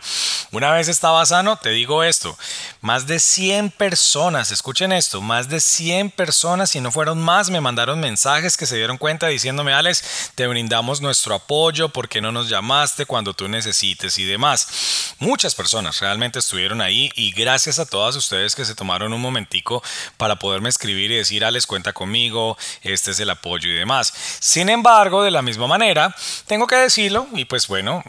una 0.51 0.71
vez 0.71 0.87
estaba 0.87 1.25
sano, 1.25 1.57
te 1.57 1.69
digo 1.69 2.03
esto, 2.03 2.35
más 2.81 3.07
de 3.07 3.19
100 3.19 3.71
personas, 3.71 4.51
escuchen 4.51 4.91
esto, 4.91 5.21
más 5.21 5.49
de 5.49 5.59
100 5.59 6.11
personas, 6.11 6.69
si 6.69 6.81
no 6.81 6.91
fueron 6.91 7.21
más, 7.21 7.49
me 7.49 7.61
mandaron 7.61 7.99
mensajes 7.99 8.57
que 8.57 8.65
se 8.65 8.77
dieron 8.77 8.97
cuenta 8.97 9.27
diciéndome, 9.27 9.73
Alex, 9.73 10.31
te 10.35 10.47
brindamos 10.47 11.01
nuestro 11.01 11.35
apoyo, 11.35 11.89
¿por 11.89 12.09
qué 12.09 12.21
no 12.21 12.31
nos 12.31 12.49
llamaste 12.49 13.05
cuando 13.05 13.33
tú 13.33 13.47
necesites 13.47 14.17
y 14.19 14.25
demás? 14.25 15.15
Muchas 15.19 15.55
personas 15.55 15.99
realmente 15.99 16.39
estuvieron 16.39 16.81
ahí 16.81 17.11
y 17.15 17.31
gracias 17.31 17.79
a 17.79 17.85
todas 17.85 18.15
ustedes 18.15 18.55
que 18.55 18.65
se 18.65 18.75
tomaron 18.75 19.13
un 19.13 19.21
momentico 19.21 19.83
para 20.17 20.37
poderme 20.37 20.69
escribir 20.69 21.11
y 21.11 21.15
decir, 21.15 21.43
Alex, 21.43 21.65
cuenta 21.65 21.93
conmigo, 21.93 22.57
este 22.81 23.11
es 23.11 23.19
el 23.19 23.29
apoyo 23.29 23.69
y 23.69 23.73
demás. 23.73 24.13
Sin 24.39 24.69
embargo, 24.69 25.23
de 25.23 25.31
la 25.31 25.41
misma 25.41 25.67
manera, 25.67 26.15
tengo 26.45 26.67
que 26.67 26.75
decirlo 26.75 27.27
y 27.33 27.45
pues 27.45 27.67
bueno, 27.67 28.03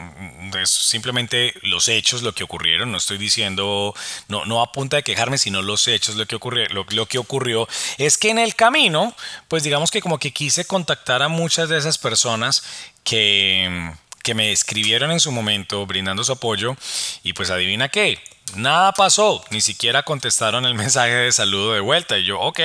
es 0.61 0.69
simplemente 0.69 1.53
los 1.63 1.87
hechos, 1.87 2.21
lo 2.21 2.33
que 2.33 2.43
ocurrieron, 2.43 2.91
no 2.91 2.97
estoy 2.97 3.17
diciendo, 3.17 3.93
no, 4.27 4.45
no 4.45 4.58
a 4.61 4.71
punta 4.71 4.97
de 4.97 5.03
quejarme, 5.03 5.37
sino 5.37 5.61
los 5.61 5.87
hechos, 5.87 6.15
lo 6.15 6.25
que, 6.25 6.35
ocurrió, 6.35 6.67
lo 6.69 7.05
que 7.05 7.17
ocurrió 7.17 7.67
es 7.97 8.17
que 8.17 8.29
en 8.29 8.39
el 8.39 8.55
camino, 8.55 9.15
pues 9.47 9.63
digamos 9.63 9.91
que 9.91 10.01
como 10.01 10.19
que 10.19 10.31
quise 10.31 10.65
contactar 10.65 11.23
a 11.23 11.27
muchas 11.27 11.69
de 11.69 11.77
esas 11.77 11.97
personas 11.97 12.63
que 13.03 13.93
que 14.23 14.35
me 14.35 14.51
escribieron 14.51 15.11
en 15.11 15.19
su 15.19 15.31
momento 15.31 15.85
brindando 15.85 16.23
su 16.23 16.33
apoyo 16.33 16.75
y 17.23 17.33
pues 17.33 17.49
adivina 17.49 17.89
qué, 17.89 18.19
nada 18.55 18.91
pasó, 18.93 19.43
ni 19.49 19.61
siquiera 19.61 20.03
contestaron 20.03 20.65
el 20.65 20.73
mensaje 20.75 21.13
de 21.13 21.31
saludo 21.31 21.73
de 21.73 21.79
vuelta. 21.79 22.17
Y 22.17 22.25
yo, 22.25 22.39
ok, 22.39 22.59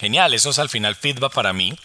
genial, 0.00 0.34
eso 0.34 0.50
es 0.50 0.58
al 0.58 0.68
final 0.68 0.96
feedback 0.96 1.32
para 1.32 1.52
mí 1.52 1.76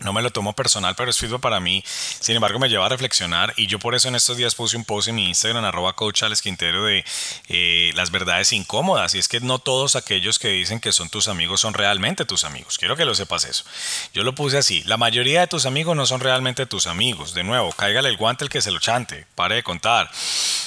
no 0.00 0.12
me 0.12 0.22
lo 0.22 0.30
tomo 0.30 0.54
personal, 0.54 0.94
pero 0.96 1.10
es 1.10 1.18
feedback 1.18 1.40
para 1.40 1.60
mí. 1.60 1.82
Sin 1.86 2.34
embargo, 2.34 2.58
me 2.58 2.68
lleva 2.68 2.86
a 2.86 2.88
reflexionar 2.88 3.54
y 3.56 3.66
yo 3.68 3.78
por 3.78 3.94
eso 3.94 4.08
en 4.08 4.16
estos 4.16 4.36
días 4.36 4.54
puse 4.54 4.76
un 4.76 4.84
post 4.84 5.08
en 5.08 5.14
mi 5.14 5.28
Instagram, 5.28 5.64
arroba 5.64 5.94
coach 5.94 6.22
Quintero, 6.42 6.84
de 6.84 7.04
eh, 7.48 7.92
las 7.94 8.10
verdades 8.10 8.52
incómodas. 8.52 9.14
Y 9.14 9.18
es 9.18 9.28
que 9.28 9.40
no 9.40 9.58
todos 9.58 9.96
aquellos 9.96 10.38
que 10.38 10.48
dicen 10.48 10.80
que 10.80 10.92
son 10.92 11.08
tus 11.08 11.28
amigos 11.28 11.60
son 11.60 11.74
realmente 11.74 12.24
tus 12.24 12.44
amigos. 12.44 12.78
Quiero 12.78 12.96
que 12.96 13.04
lo 13.04 13.14
sepas 13.14 13.44
eso. 13.44 13.64
Yo 14.12 14.24
lo 14.24 14.34
puse 14.34 14.58
así. 14.58 14.82
La 14.84 14.96
mayoría 14.96 15.40
de 15.40 15.46
tus 15.46 15.66
amigos 15.66 15.96
no 15.96 16.06
son 16.06 16.20
realmente 16.20 16.66
tus 16.66 16.86
amigos. 16.86 17.34
De 17.34 17.44
nuevo, 17.44 17.72
cáigale 17.72 18.08
el 18.08 18.16
guante 18.16 18.44
el 18.44 18.50
que 18.50 18.62
se 18.62 18.70
lo 18.70 18.80
chante. 18.80 19.26
Pare 19.34 19.56
de 19.56 19.62
contar. 19.62 20.10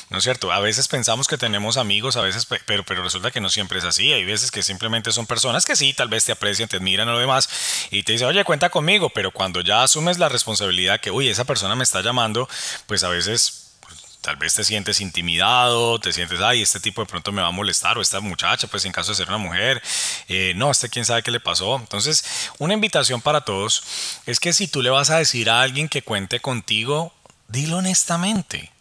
¿No 0.09 0.19
es 0.19 0.23
cierto? 0.23 0.53
A 0.53 0.59
veces 0.61 0.87
pensamos 0.87 1.27
que 1.27 1.37
tenemos 1.37 1.75
amigos, 1.75 2.15
a 2.15 2.21
veces, 2.21 2.47
pero, 2.65 2.85
pero 2.85 3.03
resulta 3.03 3.29
que 3.29 3.41
no 3.41 3.49
siempre 3.49 3.79
es 3.79 3.83
así. 3.83 4.13
Hay 4.13 4.23
veces 4.23 4.51
que 4.51 4.63
simplemente 4.63 5.11
son 5.11 5.25
personas 5.25 5.65
que 5.65 5.75
sí, 5.75 5.93
tal 5.93 6.07
vez 6.07 6.23
te 6.23 6.31
aprecian, 6.31 6.69
te 6.69 6.77
admiran 6.77 7.09
o 7.09 7.13
lo 7.13 7.19
demás 7.19 7.49
y 7.91 8.03
te 8.03 8.13
dicen, 8.13 8.27
oye, 8.27 8.45
cuenta 8.45 8.69
conmigo, 8.69 9.09
pero 9.09 9.31
cuando 9.31 9.59
ya 9.59 9.83
asumes 9.83 10.17
la 10.17 10.29
responsabilidad 10.29 11.01
que, 11.01 11.11
uy, 11.11 11.27
esa 11.27 11.43
persona 11.43 11.75
me 11.75 11.83
está 11.83 12.01
llamando, 12.01 12.47
pues 12.85 13.03
a 13.03 13.09
veces 13.09 13.73
pues, 13.81 14.17
tal 14.21 14.37
vez 14.37 14.53
te 14.53 14.63
sientes 14.63 15.01
intimidado, 15.01 15.99
te 15.99 16.13
sientes, 16.13 16.39
ay, 16.39 16.61
este 16.61 16.79
tipo 16.79 17.01
de 17.01 17.07
pronto 17.07 17.33
me 17.33 17.41
va 17.41 17.49
a 17.49 17.51
molestar, 17.51 17.97
o 17.97 18.01
esta 18.01 18.21
muchacha, 18.21 18.67
pues 18.67 18.85
en 18.85 18.93
caso 18.93 19.11
de 19.11 19.17
ser 19.17 19.27
una 19.27 19.39
mujer, 19.39 19.83
eh, 20.29 20.53
no, 20.55 20.71
este 20.71 20.87
quién 20.87 21.03
sabe 21.03 21.21
qué 21.21 21.31
le 21.31 21.41
pasó. 21.41 21.75
Entonces, 21.75 22.23
una 22.59 22.73
invitación 22.73 23.19
para 23.19 23.41
todos 23.41 23.83
es 24.25 24.39
que 24.39 24.53
si 24.53 24.69
tú 24.69 24.81
le 24.81 24.89
vas 24.89 25.09
a 25.09 25.17
decir 25.17 25.49
a 25.49 25.61
alguien 25.61 25.89
que 25.89 26.01
cuente 26.01 26.39
contigo, 26.39 27.13
dilo 27.49 27.79
honestamente. 27.79 28.71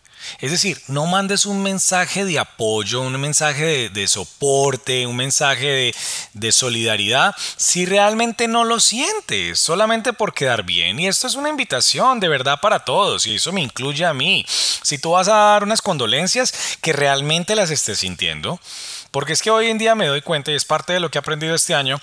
Es 0.41 0.51
decir, 0.51 0.81
no 0.89 1.07
mandes 1.07 1.47
un 1.47 1.63
mensaje 1.63 2.25
de 2.25 2.39
apoyo, 2.39 3.01
un 3.01 3.21
mensaje 3.21 3.89
de, 3.89 4.09
soporte, 4.09 5.07
un 5.07 5.17
mensaje 5.17 5.95
de, 6.33 6.53
solidaridad 6.53 7.35
si 7.57 7.87
realmente 7.87 8.49
no 8.49 8.65
lo 8.65 8.81
sientes, 8.81 9.59
solamente 9.59 10.13
por 10.13 10.33
quedar 10.33 10.63
bien. 10.63 10.99
Y 10.99 11.09
esto 11.09 11.27
es 11.27 11.35
una 11.35 11.49
invitación 11.49 12.21
de 12.21 12.29
verdad 12.29 12.61
para 12.61 12.85
todos 12.85 13.27
y 13.27 13.35
eso 13.35 13.53
me 13.53 13.63
incluye 13.63 14.05
a 14.05 14.15
mí. 14.15 14.45
Si 14.83 14.99
tú 14.99 15.13
vas 15.13 15.29
a 15.29 15.35
dar 15.35 15.65
unas 15.65 15.83
condolencias, 15.83 16.77
que 16.81 16.93
realmente 16.93 17.57
las 17.57 17.71
estés 17.71 17.99
sintiendo. 17.99 18.61
Porque 19.11 19.33
es 19.33 19.43
que 19.43 19.51
hoy 19.51 19.69
en 19.69 19.79
día 19.79 19.95
me 19.95 20.07
doy 20.07 20.23
cuenta 20.23 20.51
y 20.51 20.55
es 20.55 20.65
parte 20.65 20.93
de 20.93 21.01
lo 21.01 21.11
que 21.11 21.19
he 21.19 21.21
aprendido 21.21 21.55
este 21.55 21.75
año 21.75 22.01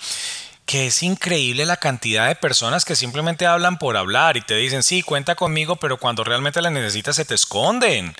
que 0.66 0.86
es 0.86 1.02
increíble 1.02 1.66
la 1.66 1.76
cantidad 1.76 2.26
de 2.26 2.36
personas 2.36 2.84
que 2.84 2.96
simplemente 2.96 3.46
hablan 3.46 3.78
por 3.78 3.96
hablar 3.96 4.36
y 4.36 4.40
te 4.40 4.56
dicen, 4.56 4.82
sí, 4.82 5.02
cuenta 5.02 5.34
conmigo, 5.34 5.76
pero 5.76 5.98
cuando 5.98 6.24
realmente 6.24 6.62
la 6.62 6.70
necesitas 6.70 7.16
se 7.16 7.26
te 7.26 7.34
esconden, 7.34 8.16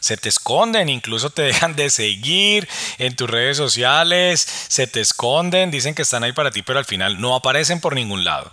se 0.00 0.16
te 0.16 0.28
esconden, 0.28 0.88
incluso 0.88 1.30
te 1.30 1.42
dejan 1.50 1.76
de 1.76 1.90
seguir 1.90 2.68
en 2.98 3.14
tus 3.14 3.30
redes 3.30 3.56
sociales, 3.56 4.40
se 4.68 4.86
te 4.86 5.00
esconden, 5.00 5.70
dicen 5.70 5.94
que 5.94 6.02
están 6.02 6.24
ahí 6.24 6.32
para 6.32 6.50
ti, 6.50 6.62
pero 6.62 6.80
al 6.80 6.84
final 6.84 7.20
no 7.20 7.36
aparecen 7.36 7.80
por 7.80 7.94
ningún 7.94 8.24
lado. 8.24 8.52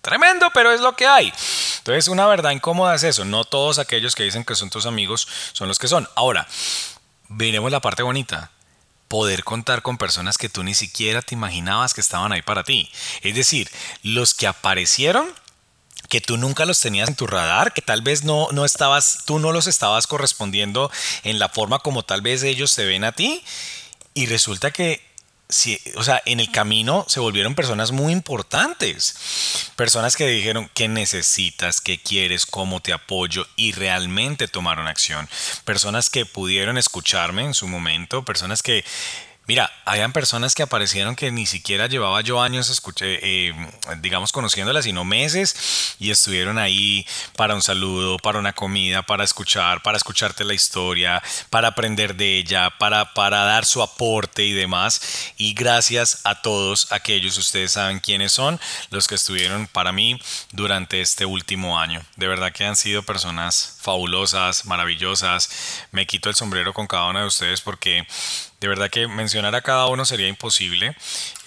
Tremendo, 0.00 0.50
pero 0.54 0.72
es 0.72 0.80
lo 0.80 0.96
que 0.96 1.06
hay. 1.06 1.32
Entonces, 1.78 2.08
una 2.08 2.26
verdad 2.26 2.52
incómoda 2.52 2.94
es 2.94 3.02
eso. 3.02 3.24
No 3.24 3.44
todos 3.44 3.78
aquellos 3.78 4.14
que 4.14 4.22
dicen 4.22 4.44
que 4.44 4.54
son 4.54 4.70
tus 4.70 4.86
amigos 4.86 5.28
son 5.52 5.68
los 5.68 5.78
que 5.78 5.88
son. 5.88 6.08
Ahora, 6.14 6.46
veremos 7.28 7.70
la 7.70 7.80
parte 7.80 8.02
bonita 8.02 8.50
poder 9.08 9.42
contar 9.42 9.82
con 9.82 9.98
personas 9.98 10.38
que 10.38 10.48
tú 10.48 10.62
ni 10.62 10.74
siquiera 10.74 11.22
te 11.22 11.34
imaginabas 11.34 11.94
que 11.94 12.00
estaban 12.00 12.32
ahí 12.32 12.42
para 12.42 12.64
ti. 12.64 12.90
Es 13.22 13.34
decir, 13.34 13.70
los 14.02 14.34
que 14.34 14.46
aparecieron 14.46 15.32
que 16.08 16.20
tú 16.20 16.36
nunca 16.36 16.64
los 16.64 16.80
tenías 16.80 17.08
en 17.08 17.16
tu 17.16 17.26
radar, 17.26 17.72
que 17.74 17.82
tal 17.82 18.02
vez 18.02 18.24
no, 18.24 18.48
no 18.52 18.64
estabas, 18.64 19.24
tú 19.26 19.38
no 19.38 19.52
los 19.52 19.66
estabas 19.66 20.06
correspondiendo 20.06 20.90
en 21.22 21.38
la 21.38 21.48
forma 21.48 21.80
como 21.80 22.02
tal 22.02 22.22
vez 22.22 22.42
ellos 22.42 22.70
se 22.70 22.86
ven 22.86 23.04
a 23.04 23.12
ti. 23.12 23.42
Y 24.14 24.26
resulta 24.26 24.70
que 24.70 25.07
o 25.96 26.04
sea, 26.04 26.22
en 26.26 26.40
el 26.40 26.52
camino 26.52 27.06
se 27.08 27.20
volvieron 27.20 27.54
personas 27.54 27.90
muy 27.90 28.12
importantes. 28.12 29.70
Personas 29.76 30.14
que 30.14 30.26
dijeron 30.26 30.70
qué 30.74 30.88
necesitas, 30.88 31.80
qué 31.80 31.98
quieres, 31.98 32.44
cómo 32.44 32.80
te 32.80 32.92
apoyo 32.92 33.46
y 33.56 33.72
realmente 33.72 34.46
tomaron 34.46 34.86
acción. 34.86 35.26
Personas 35.64 36.10
que 36.10 36.26
pudieron 36.26 36.76
escucharme 36.76 37.44
en 37.44 37.54
su 37.54 37.66
momento, 37.66 38.26
personas 38.26 38.62
que 38.62 38.84
Mira, 39.48 39.72
habían 39.86 40.12
personas 40.12 40.54
que 40.54 40.62
aparecieron 40.62 41.16
que 41.16 41.32
ni 41.32 41.46
siquiera 41.46 41.86
llevaba 41.86 42.20
yo 42.20 42.42
años, 42.42 42.68
escuché, 42.68 43.18
eh, 43.22 43.54
digamos, 44.00 44.30
conociéndolas, 44.30 44.84
sino 44.84 45.06
meses, 45.06 45.96
y 45.98 46.10
estuvieron 46.10 46.58
ahí 46.58 47.06
para 47.34 47.54
un 47.54 47.62
saludo, 47.62 48.18
para 48.18 48.38
una 48.38 48.52
comida, 48.52 49.00
para 49.00 49.24
escuchar, 49.24 49.80
para 49.82 49.96
escucharte 49.96 50.44
la 50.44 50.52
historia, 50.52 51.22
para 51.48 51.68
aprender 51.68 52.14
de 52.14 52.36
ella, 52.36 52.68
para, 52.78 53.14
para 53.14 53.44
dar 53.44 53.64
su 53.64 53.82
aporte 53.82 54.44
y 54.44 54.52
demás. 54.52 55.32
Y 55.38 55.54
gracias 55.54 56.20
a 56.24 56.42
todos 56.42 56.92
aquellos, 56.92 57.38
ustedes 57.38 57.72
saben 57.72 58.00
quiénes 58.00 58.32
son, 58.32 58.60
los 58.90 59.08
que 59.08 59.14
estuvieron 59.14 59.66
para 59.66 59.92
mí 59.92 60.20
durante 60.52 61.00
este 61.00 61.24
último 61.24 61.78
año. 61.78 62.02
De 62.16 62.28
verdad 62.28 62.52
que 62.52 62.66
han 62.66 62.76
sido 62.76 63.02
personas 63.02 63.78
fabulosas, 63.80 64.66
maravillosas. 64.66 65.48
Me 65.90 66.06
quito 66.06 66.28
el 66.28 66.34
sombrero 66.34 66.74
con 66.74 66.86
cada 66.86 67.06
uno 67.06 67.20
de 67.20 67.26
ustedes 67.26 67.62
porque 67.62 68.06
de 68.60 68.68
verdad 68.68 68.90
que 68.90 69.06
mencionar 69.06 69.54
a 69.54 69.62
cada 69.62 69.86
uno 69.86 70.04
sería 70.04 70.28
imposible. 70.28 70.96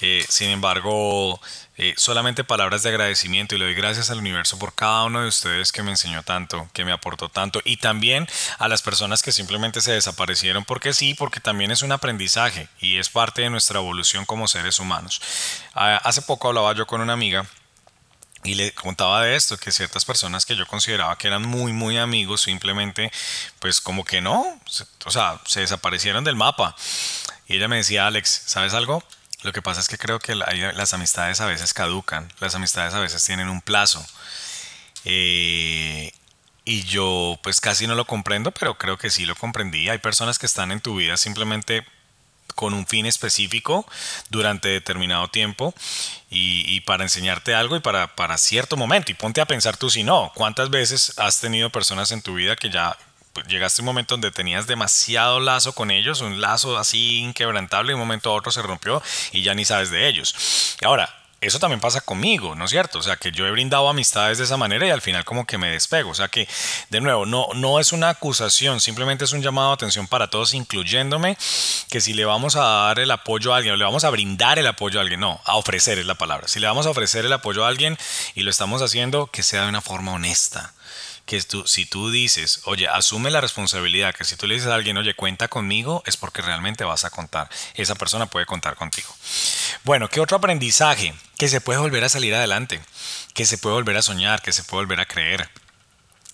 Eh, 0.02 0.26
sin 0.30 0.50
embargo, 0.50 1.40
eh, 1.78 1.94
solamente 1.98 2.44
palabras 2.44 2.84
de 2.84 2.90
agradecimiento 2.90 3.56
y 3.56 3.58
le 3.58 3.66
doy 3.66 3.74
gracias 3.74 4.10
al 4.10 4.20
universo 4.20 4.58
por 4.58 4.74
cada 4.74 5.04
uno 5.04 5.22
de 5.22 5.28
ustedes 5.28 5.72
que 5.72 5.84
me 5.84 5.92
enseñó 5.92 6.24
tanto, 6.24 6.70
que 6.74 6.86
me 6.86 6.92
aportó 6.92 7.30
tanto 7.30 7.62
y 7.66 7.78
también 7.78 8.28
a 8.60 8.68
las 8.68 8.82
personas 8.82 9.22
que 9.22 9.32
simplemente 9.32 9.82
se 9.82 9.92
desaparecieron 9.92 10.64
porque 10.64 10.94
sí, 10.94 11.14
porque 11.14 11.40
también 11.40 11.72
es 11.72 11.82
un 11.82 11.92
aprendizaje 11.92 12.68
y 12.80 12.98
es 12.98 13.10
parte 13.10 13.42
de 13.42 13.50
nuestra 13.50 13.80
evolución 13.80 14.26
como 14.26 14.48
seres 14.48 14.80
humanos. 14.80 15.22
Ah, 15.74 16.00
hace 16.04 16.22
poco 16.22 16.48
hablaba 16.48 16.74
yo 16.74 16.88
con 16.88 17.02
una 17.02 17.14
amiga 17.14 17.46
y 18.44 18.56
le 18.56 18.74
contaba 18.74 19.24
de 19.24 19.36
esto, 19.36 19.58
que 19.58 19.72
ciertas 19.72 20.06
personas 20.06 20.46
que 20.46 20.56
yo 20.56 20.66
consideraba 20.66 21.18
que 21.18 21.28
eran 21.28 21.44
muy, 21.44 21.74
muy 21.74 21.98
amigos, 21.98 22.42
simplemente, 22.42 23.12
pues 23.60 23.82
como 23.82 24.04
que 24.04 24.22
no, 24.22 24.60
o 25.06 25.12
sea, 25.12 25.40
se 25.46 25.62
desaparecieron 25.62 26.24
del 26.24 26.36
mapa. 26.36 26.76
Y 27.48 27.58
ella 27.58 27.68
me 27.68 27.78
decía, 27.78 28.08
Alex, 28.08 28.44
¿sabes 28.46 28.74
algo? 28.74 29.04
Lo 29.44 29.54
que 29.54 29.62
pasa 29.62 29.80
es 29.82 29.88
que 29.88 29.98
creo 29.98 30.20
que 30.20 30.36
las 30.36 30.94
amistades 30.94 31.42
a 31.42 31.46
veces 31.46 31.74
caducan, 31.74 32.32
las 32.40 32.56
amistades 32.56 32.94
a 32.94 33.00
veces 33.00 33.24
tienen 33.24 33.50
un 33.50 33.62
plazo. 33.62 34.06
Eh, 35.04 36.12
y 36.64 36.84
yo 36.84 37.40
pues 37.42 37.60
casi 37.60 37.88
no 37.88 37.96
lo 37.96 38.06
comprendo, 38.06 38.52
pero 38.52 38.78
creo 38.78 38.98
que 38.98 39.10
sí 39.10 39.26
lo 39.26 39.36
comprendí. 39.36 39.90
Hay 39.90 39.98
personas 39.98 40.38
que 40.38 40.46
están 40.46 40.72
en 40.72 40.80
tu 40.80 40.96
vida 40.96 41.18
simplemente 41.18 41.86
con 42.56 42.74
un 42.74 42.86
fin 42.88 43.06
específico 43.06 43.86
durante 44.30 44.70
determinado 44.70 45.28
tiempo 45.30 45.74
y, 46.30 46.80
para 46.82 47.04
enseñarte 47.04 47.54
algo 47.54 47.76
y 47.76 47.80
para, 47.80 48.38
cierto 48.38 48.78
momento. 48.78 49.12
Y 49.12 49.16
ponte 49.16 49.42
a 49.42 49.46
pensar 49.46 49.78
tú 49.78 49.90
si 49.90 50.04
no, 50.04 50.32
¿cuántas 50.36 50.70
veces 50.70 51.14
has 51.18 51.40
tenido 51.40 51.70
personas 51.70 52.12
en 52.12 52.22
tu 52.22 52.36
vida 52.36 52.56
que 52.56 52.70
ya 52.70 52.98
llegaste 53.48 53.82
a 53.82 53.84
un 53.84 53.88
momento 53.88 54.16
donde 54.16 54.32
tenías 54.32 54.68
demasiado 54.68 55.40
lazo 55.40 55.74
con 55.74 55.92
ellos, 55.92 56.22
un 56.22 56.42
lazo 56.42 56.78
así 56.78 57.20
inquebrantable, 57.20 57.92
y 57.92 57.94
un 57.94 58.00
momento 58.00 58.30
a 58.30 58.34
otro 58.34 58.52
se 58.52 58.62
rompió 58.62 59.02
y 59.32 59.44
ya 59.44 59.54
ni 59.54 59.66
sabes 59.66 59.90
de 59.90 60.08
ellos. 60.08 60.76
Ahora, 60.84 61.21
eso 61.42 61.58
también 61.58 61.80
pasa 61.80 62.02
conmigo, 62.02 62.54
¿no 62.54 62.66
es 62.66 62.72
cierto? 62.72 63.00
O 63.00 63.02
sea, 63.02 63.16
que 63.16 63.32
yo 63.32 63.48
he 63.48 63.52
brindado 63.52 63.90
amistades 63.90 64.38
de 64.38 64.44
esa 64.44 64.58
manera 64.58 64.86
y 64.86 64.92
al 64.92 65.02
final 65.02 65.26
como 65.26 65.48
que 65.48 65.58
me 65.58 65.72
despego. 65.72 66.12
O 66.12 66.14
sea 66.14 66.28
que, 66.28 66.48
de 66.90 67.02
nuevo, 67.02 67.26
no, 67.26 67.48
no 67.56 67.80
es 67.80 67.92
una 67.94 68.10
acusación, 68.10 68.80
simplemente 68.80 69.26
es 69.26 69.34
un 69.34 69.42
llamado 69.42 69.70
de 69.70 69.74
atención 69.74 70.08
para 70.08 70.30
todos, 70.30 70.54
incluyéndome, 70.54 71.36
que 71.90 72.00
si 72.00 72.14
le 72.14 72.26
vamos 72.26 72.56
a 72.56 72.62
dar 72.62 73.00
el 73.00 73.10
apoyo 73.10 73.54
a 73.54 73.58
alguien 73.58 73.74
o 73.74 73.78
le 73.78 73.84
vamos 73.84 74.04
a 74.04 74.12
brindar 74.12 74.60
el 74.60 74.68
apoyo 74.68 75.00
a 75.00 75.02
alguien, 75.02 75.20
no, 75.20 75.42
a 75.46 75.56
ofrecer 75.56 75.98
es 75.98 76.06
la 76.06 76.16
palabra. 76.16 76.48
Si 76.48 76.60
le 76.60 76.68
vamos 76.68 76.86
a 76.86 76.92
ofrecer 76.92 77.26
el 77.26 77.34
apoyo 77.34 77.66
a 77.66 77.70
alguien 77.70 77.98
y 78.36 78.44
lo 78.44 78.52
estamos 78.52 78.84
haciendo, 78.84 79.26
que 79.28 79.42
sea 79.42 79.64
de 79.64 79.70
una 79.70 79.82
forma 79.82 80.14
honesta 80.14 80.74
que 81.26 81.42
si 81.42 81.86
tú 81.86 82.12
dices, 82.12 82.62
oye, 82.66 82.88
asume 82.88 83.32
la 83.32 83.42
responsabilidad, 83.42 84.14
que 84.14 84.26
si 84.26 84.36
tú 84.36 84.48
le 84.48 84.56
dices 84.56 84.70
a 84.70 84.76
alguien, 84.76 84.98
oye, 84.98 85.14
cuenta 85.14 85.48
conmigo, 85.48 86.04
es 86.06 86.18
porque 86.18 86.42
realmente 86.42 86.84
vas 86.84 87.06
a 87.06 87.10
contar. 87.10 87.50
Esa 87.76 87.96
persona 87.96 88.26
puede 88.26 88.46
contar 88.46 88.76
contigo. 88.76 89.10
Bueno, 89.84 90.10
¿qué 90.10 90.20
otro 90.20 90.38
aprendizaje? 90.38 91.14
Que 91.38 91.48
se 91.48 91.62
puede 91.62 91.80
volver 91.80 92.04
a 92.04 92.10
salir 92.10 92.36
adelante, 92.36 92.82
que 93.34 93.46
se 93.46 93.58
puede 93.58 93.76
volver 93.76 93.98
a 93.98 94.02
soñar, 94.02 94.42
que 94.42 94.52
se 94.52 94.64
puede 94.64 94.84
volver 94.84 95.00
a 95.00 95.06
creer 95.06 95.50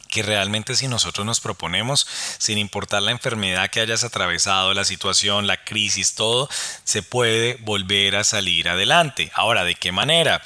que 0.07 0.23
realmente 0.23 0.75
si 0.75 0.87
nosotros 0.87 1.25
nos 1.25 1.39
proponemos, 1.39 2.07
sin 2.37 2.57
importar 2.57 3.01
la 3.01 3.11
enfermedad 3.11 3.69
que 3.69 3.81
hayas 3.81 4.03
atravesado, 4.03 4.73
la 4.73 4.85
situación, 4.85 5.47
la 5.47 5.63
crisis, 5.63 6.15
todo, 6.15 6.49
se 6.83 7.03
puede 7.03 7.55
volver 7.61 8.15
a 8.15 8.23
salir 8.23 8.69
adelante. 8.69 9.31
Ahora, 9.33 9.63
¿de 9.63 9.75
qué 9.75 9.91
manera? 9.91 10.41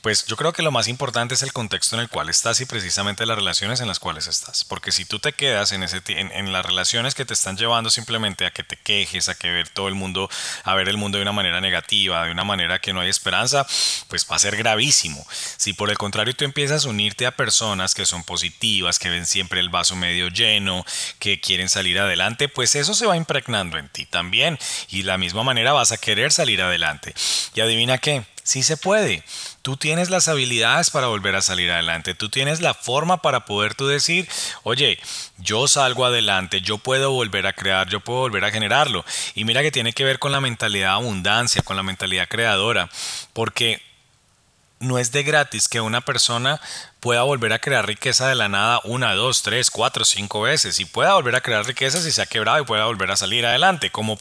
Pues 0.00 0.26
yo 0.26 0.36
creo 0.36 0.52
que 0.52 0.62
lo 0.62 0.70
más 0.70 0.88
importante 0.88 1.34
es 1.34 1.42
el 1.42 1.52
contexto 1.52 1.96
en 1.96 2.02
el 2.02 2.08
cual 2.08 2.28
estás 2.28 2.60
y 2.60 2.66
precisamente 2.66 3.26
las 3.26 3.36
relaciones 3.36 3.80
en 3.80 3.88
las 3.88 3.98
cuales 3.98 4.26
estás. 4.26 4.64
Porque 4.64 4.92
si 4.92 5.04
tú 5.04 5.18
te 5.18 5.32
quedas 5.32 5.72
en, 5.72 5.82
ese, 5.82 6.00
en, 6.06 6.30
en 6.32 6.52
las 6.52 6.64
relaciones 6.64 7.14
que 7.14 7.24
te 7.24 7.34
están 7.34 7.56
llevando 7.56 7.90
simplemente 7.90 8.46
a 8.46 8.50
que 8.50 8.62
te 8.62 8.76
quejes, 8.76 9.28
a 9.28 9.34
que 9.34 9.50
ver 9.50 9.68
todo 9.68 9.88
el 9.88 9.94
mundo, 9.94 10.30
a 10.64 10.74
ver 10.74 10.88
el 10.88 10.96
mundo 10.96 11.18
de 11.18 11.22
una 11.22 11.32
manera 11.32 11.60
negativa, 11.60 12.24
de 12.24 12.32
una 12.32 12.44
manera 12.44 12.80
que 12.80 12.92
no 12.92 13.00
hay 13.00 13.08
esperanza, 13.08 13.66
pues 14.08 14.26
va 14.30 14.36
a 14.36 14.38
ser 14.38 14.56
gravísimo. 14.56 15.26
Si 15.56 15.72
por 15.72 15.90
el 15.90 15.98
contrario 15.98 16.34
tú 16.34 16.44
empiezas 16.44 16.84
a 16.84 16.88
unirte 16.88 17.26
a 17.26 17.32
personas 17.32 17.94
que 17.94 18.06
son 18.06 18.24
positivas, 18.88 18.98
que 18.98 19.10
ven 19.10 19.26
siempre 19.26 19.60
el 19.60 19.68
vaso 19.68 19.96
medio 19.96 20.28
lleno, 20.28 20.84
que 21.18 21.40
quieren 21.40 21.68
salir 21.68 21.98
adelante, 21.98 22.48
pues 22.48 22.74
eso 22.74 22.94
se 22.94 23.06
va 23.06 23.16
impregnando 23.16 23.78
en 23.78 23.88
ti 23.88 24.06
también. 24.06 24.58
Y 24.88 25.02
de 25.02 25.08
la 25.08 25.18
misma 25.18 25.42
manera 25.42 25.72
vas 25.72 25.92
a 25.92 25.98
querer 25.98 26.32
salir 26.32 26.62
adelante. 26.62 27.14
Y 27.54 27.60
adivina 27.60 27.98
qué, 27.98 28.24
sí 28.42 28.62
se 28.62 28.76
puede. 28.76 29.22
Tú 29.62 29.76
tienes 29.76 30.10
las 30.10 30.28
habilidades 30.28 30.90
para 30.90 31.08
volver 31.08 31.36
a 31.36 31.42
salir 31.42 31.70
adelante. 31.70 32.14
Tú 32.14 32.30
tienes 32.30 32.60
la 32.60 32.72
forma 32.72 33.20
para 33.20 33.44
poder 33.44 33.74
tú 33.74 33.86
decir, 33.86 34.28
oye, 34.62 34.98
yo 35.36 35.68
salgo 35.68 36.06
adelante, 36.06 36.60
yo 36.62 36.78
puedo 36.78 37.10
volver 37.10 37.46
a 37.46 37.52
crear, 37.52 37.88
yo 37.88 38.00
puedo 38.00 38.20
volver 38.20 38.44
a 38.44 38.50
generarlo. 38.50 39.04
Y 39.34 39.44
mira 39.44 39.62
que 39.62 39.70
tiene 39.70 39.92
que 39.92 40.04
ver 40.04 40.18
con 40.18 40.32
la 40.32 40.40
mentalidad 40.40 40.88
de 40.88 40.94
abundancia, 40.94 41.62
con 41.62 41.76
la 41.76 41.82
mentalidad 41.82 42.28
creadora. 42.28 42.88
Porque 43.34 43.82
no 44.80 44.98
es 44.98 45.12
de 45.12 45.22
gratis 45.22 45.68
que 45.68 45.80
una 45.80 46.00
persona 46.00 46.60
pueda 47.00 47.22
volver 47.22 47.52
a 47.52 47.58
crear 47.58 47.86
riqueza 47.86 48.28
de 48.28 48.34
la 48.34 48.48
nada 48.48 48.80
una, 48.84 49.14
dos, 49.14 49.42
tres, 49.42 49.70
cuatro, 49.70 50.04
cinco 50.04 50.42
veces. 50.42 50.80
Y 50.80 50.84
pueda 50.84 51.14
volver 51.14 51.36
a 51.36 51.40
crear 51.40 51.66
riqueza 51.66 52.00
si 52.00 52.10
se 52.12 52.22
ha 52.22 52.26
quebrado 52.26 52.60
y 52.60 52.64
pueda 52.64 52.84
volver 52.84 53.10
a 53.10 53.16
salir 53.16 53.46
adelante, 53.46 53.90
como 53.90 54.18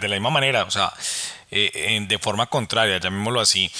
de 0.00 0.08
la 0.08 0.16
misma 0.16 0.30
manera, 0.30 0.64
o 0.64 0.70
sea, 0.70 0.92
eh, 1.50 1.98
de 2.06 2.18
forma 2.18 2.46
contraria, 2.46 2.98
llamémoslo 2.98 3.40
así, 3.40 3.70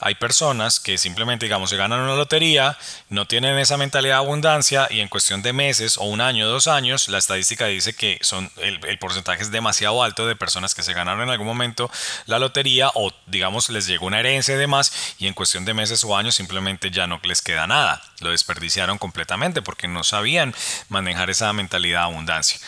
hay 0.00 0.14
personas 0.14 0.78
que 0.78 0.96
simplemente, 0.96 1.46
digamos, 1.46 1.70
se 1.70 1.76
ganan 1.76 2.00
una 2.00 2.14
lotería, 2.14 2.78
no 3.08 3.26
tienen 3.26 3.58
esa 3.58 3.76
mentalidad 3.76 4.16
de 4.16 4.24
abundancia 4.24 4.86
y 4.90 5.00
en 5.00 5.08
cuestión 5.08 5.42
de 5.42 5.52
meses 5.52 5.98
o 5.98 6.04
un 6.04 6.20
año, 6.20 6.46
dos 6.46 6.68
años, 6.68 7.08
la 7.08 7.18
estadística 7.18 7.66
dice 7.66 7.94
que 7.94 8.18
son 8.22 8.50
el, 8.58 8.78
porcentaje 8.98 9.42
es 9.42 9.50
demasiado 9.50 10.02
alto 10.02 10.26
de 10.26 10.36
personas 10.36 10.74
que 10.74 10.82
se 10.82 10.92
ganaron 10.92 11.22
en 11.22 11.30
algún 11.30 11.46
momento 11.46 11.90
la 12.26 12.38
lotería 12.38 12.90
o, 12.94 13.12
digamos, 13.26 13.70
les 13.70 13.86
llegó 13.86 14.06
una 14.06 14.20
herencia 14.20 14.54
y 14.54 14.58
demás 14.58 15.14
y 15.18 15.26
en 15.26 15.34
cuestión 15.34 15.64
de 15.64 15.74
meses 15.74 16.04
o 16.04 16.16
años 16.16 16.36
simplemente 16.36 16.90
ya 16.90 17.06
no 17.06 17.20
les 17.24 17.42
queda 17.42 17.66
nada. 17.66 18.02
Lo 18.20 18.30
desperdiciaron 18.30 18.98
completamente 18.98 19.62
porque 19.62 19.88
no 19.88 20.04
sabían 20.04 20.54
manejar 20.88 21.30
esa 21.30 21.52
mentalidad 21.52 22.00
de 22.00 22.04
abundancia. 22.04 22.58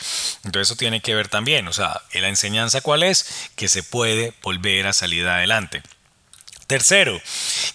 Entonces 0.44 0.68
eso 0.68 0.76
tiene 0.76 1.00
que 1.00 1.14
ver 1.14 1.28
también, 1.28 1.68
o 1.68 1.72
sea, 1.72 2.00
la 2.12 2.28
enseñanza 2.28 2.80
cuál 2.80 3.02
es, 3.02 3.50
que 3.56 3.68
se 3.68 3.82
puede 3.82 4.32
volver 4.50 4.88
a 4.88 4.92
salir 4.92 5.28
adelante. 5.28 5.80
Tercero, 6.66 7.20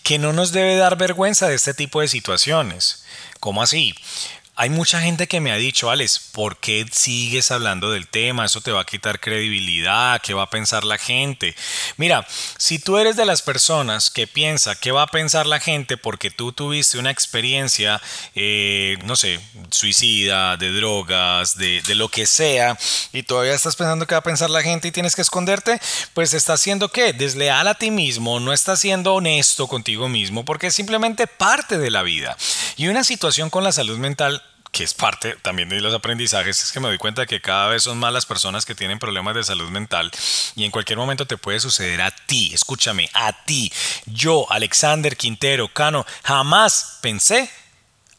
que 0.03 0.19
no 0.19 0.33
nos 0.33 0.51
debe 0.51 0.75
dar 0.75 0.97
vergüenza 0.97 1.47
de 1.47 1.55
este 1.55 1.73
tipo 1.73 2.01
de 2.01 2.09
situaciones. 2.09 3.05
¿Cómo 3.39 3.63
así? 3.63 3.95
Hay 4.57 4.69
mucha 4.69 5.01
gente 5.01 5.27
que 5.27 5.41
me 5.41 5.51
ha 5.51 5.57
dicho, 5.57 5.91
Alex, 5.91 6.17
¿por 6.31 6.55
qué 6.55 6.85
sigues 6.89 7.51
hablando 7.51 7.91
del 7.91 8.07
tema? 8.07 8.45
Eso 8.45 8.61
te 8.61 8.71
va 8.71 8.79
a 8.79 8.85
quitar 8.85 9.19
credibilidad, 9.19 10.21
¿qué 10.21 10.33
va 10.33 10.43
a 10.43 10.49
pensar 10.49 10.85
la 10.85 10.97
gente? 10.97 11.53
Mira, 11.97 12.25
si 12.57 12.79
tú 12.79 12.97
eres 12.97 13.17
de 13.17 13.25
las 13.25 13.41
personas 13.41 14.09
que 14.09 14.27
piensa 14.27 14.79
qué 14.79 14.93
va 14.93 15.01
a 15.01 15.07
pensar 15.07 15.45
la 15.45 15.59
gente 15.59 15.97
porque 15.97 16.31
tú 16.31 16.53
tuviste 16.53 16.97
una 16.97 17.11
experiencia, 17.11 18.01
eh, 18.33 18.97
no 19.03 19.17
sé, 19.17 19.41
suicida, 19.71 20.55
de 20.55 20.71
drogas, 20.71 21.57
de, 21.57 21.83
lo 21.95 22.07
que 22.07 22.25
sea, 22.25 22.77
y 23.11 23.23
todavía 23.23 23.55
estás 23.55 23.75
pensando 23.75 24.07
qué 24.07 24.15
va 24.15 24.19
a 24.19 24.23
pensar 24.23 24.49
la 24.49 24.63
gente 24.63 24.87
y 24.87 24.91
tienes 24.93 25.17
que 25.17 25.21
esconderte, 25.21 25.81
pues 26.13 26.33
estás 26.33 26.61
siendo 26.61 26.87
qué? 26.87 27.11
Desleal 27.11 27.67
a 27.67 27.75
ti 27.75 27.91
mismo, 27.91 28.39
no 28.39 28.53
estás 28.53 28.79
siendo 28.79 29.15
honesto 29.15 29.67
contigo 29.67 30.07
mismo 30.07 30.45
porque 30.45 30.67
es 30.67 30.75
simplemente 30.75 31.27
parte 31.27 31.77
de 31.77 31.91
la 31.91 32.03
vida. 32.03 32.37
Y 32.77 32.87
una 32.87 33.03
situación 33.03 33.49
con 33.49 33.65
la 33.65 33.73
salud 33.73 33.97
mental 33.97 34.44
que 34.75 34.83
es 34.83 34.93
parte 34.93 35.37
también 35.41 35.69
de 35.69 35.79
los 35.79 35.93
aprendizajes, 35.93 36.61
es 36.61 36.73
que 36.73 36.81
me 36.81 36.89
doy 36.89 36.97
cuenta 36.97 37.25
que 37.25 37.39
cada 37.39 37.69
vez 37.69 37.83
son 37.83 37.97
más 37.97 38.11
las 38.11 38.25
personas 38.25 38.65
que 38.65 38.75
tienen 38.75 38.99
problemas 38.99 39.33
de 39.33 39.41
salud 39.41 39.69
mental 39.69 40.11
y 40.53 40.65
en 40.65 40.71
cualquier 40.71 40.97
momento 40.97 41.25
te 41.25 41.37
puede 41.37 41.61
suceder 41.61 42.01
a 42.01 42.11
ti, 42.11 42.53
escúchame, 42.53 43.09
a 43.13 43.31
ti. 43.45 43.71
Yo, 44.05 44.45
Alexander 44.51 45.15
Quintero 45.15 45.69
Cano, 45.69 46.05
jamás 46.25 46.97
pensé 46.99 47.49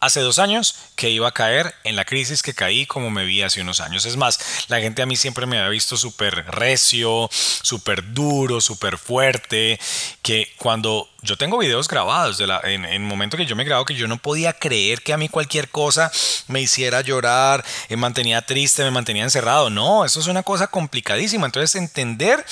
hace 0.00 0.20
dos 0.20 0.38
años 0.38 0.76
que 0.94 1.10
iba 1.10 1.28
a 1.28 1.32
caer 1.32 1.74
en 1.84 1.94
la 1.94 2.06
crisis 2.06 2.42
que 2.42 2.54
caí 2.54 2.86
como 2.86 3.10
me 3.10 3.26
vi 3.26 3.42
hace 3.42 3.60
unos 3.60 3.80
años. 3.80 4.06
Es 4.06 4.16
más, 4.16 4.38
la 4.68 4.80
gente 4.80 5.02
a 5.02 5.06
mí 5.06 5.16
siempre 5.16 5.44
me 5.44 5.58
había 5.58 5.68
visto 5.68 5.98
súper 5.98 6.46
recio, 6.46 7.28
súper 7.30 8.14
duro, 8.14 8.62
súper 8.62 8.96
fuerte, 8.96 9.78
que 10.22 10.54
cuando 10.56 11.10
yo 11.26 11.36
tengo 11.36 11.58
videos 11.58 11.88
grabados 11.88 12.40
en, 12.40 12.84
el 12.84 13.00
momento 13.00 13.36
que 13.36 13.44
yo 13.44 13.56
me 13.56 13.64
grabo 13.64 13.84
que 13.84 13.94
yo 13.94 14.08
no 14.08 14.16
podía 14.16 14.52
creer 14.52 15.02
que 15.02 15.12
a 15.12 15.18
mí 15.18 15.28
cualquier 15.28 15.68
cosa 15.68 16.10
me 16.46 16.62
hiciera 16.62 17.00
llorar, 17.02 17.64
me 17.90 17.96
mantenía 17.96 18.42
triste, 18.42 18.82
me 18.82 18.90
mantenía 18.90 19.24
encerrado. 19.24 19.68
No, 19.68 20.04
eso 20.04 20.20
es 20.20 20.28
una 20.28 20.42
cosa 20.42 20.68
complicadísima. 20.68 21.46
Entonces 21.46 21.74
entender 21.74 22.44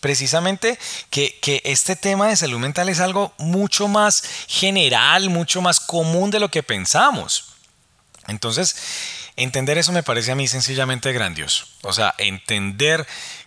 precisamente 0.00 0.78
que, 1.08 1.38
que 1.40 1.62
este 1.64 1.96
tema 1.96 2.28
de 2.28 2.36
salud 2.36 2.58
mental 2.58 2.88
es 2.88 3.00
algo 3.00 3.32
mucho 3.38 3.88
más 3.88 4.22
general, 4.48 5.30
mucho 5.30 5.62
más 5.62 5.80
común 5.80 6.30
de 6.30 6.40
lo 6.40 6.50
que 6.50 6.62
pensamos. 6.62 7.54
Entonces, 8.28 8.76
entender 9.36 9.78
eso 9.78 9.92
me 9.92 10.02
parece 10.02 10.32
a 10.32 10.34
mí 10.34 10.48
sencillamente 10.48 11.12
grandioso. 11.12 11.66
O 11.82 11.92
sea, 11.92 12.14
entender 12.18 13.06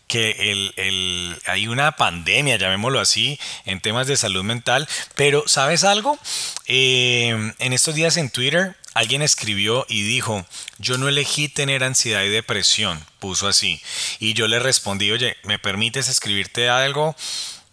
que 0.10 0.52
el, 0.76 1.40
hay 1.46 1.68
una 1.68 1.94
pandemia, 1.94 2.58
llamémoslo 2.58 3.00
así, 3.00 3.40
en 3.66 3.80
temas 3.80 4.08
de 4.08 4.18
salud 4.18 4.44
mental. 4.44 4.90
Pero, 5.16 5.44
¿sabes 5.48 5.84
algo? 5.84 6.18
Eh, 6.66 7.54
en 7.60 7.74
estos 7.74 7.94
días 7.94 8.18
en 8.18 8.32
Twitter 8.32 8.76
alguien 8.96 9.22
escribió 9.22 9.86
y 9.88 10.02
dijo, 10.02 10.46
yo 10.80 10.98
no 10.98 11.08
elegí 11.08 11.48
tener 11.48 11.84
ansiedad 11.84 12.24
y 12.24 12.30
depresión, 12.30 13.06
puso 13.20 13.48
así. 13.48 13.82
Y 14.20 14.34
yo 14.34 14.48
le 14.48 14.60
respondí, 14.60 15.12
oye, 15.12 15.38
¿me 15.44 15.60
permites 15.60 16.10
escribirte 16.10 16.70
algo? 16.70 17.16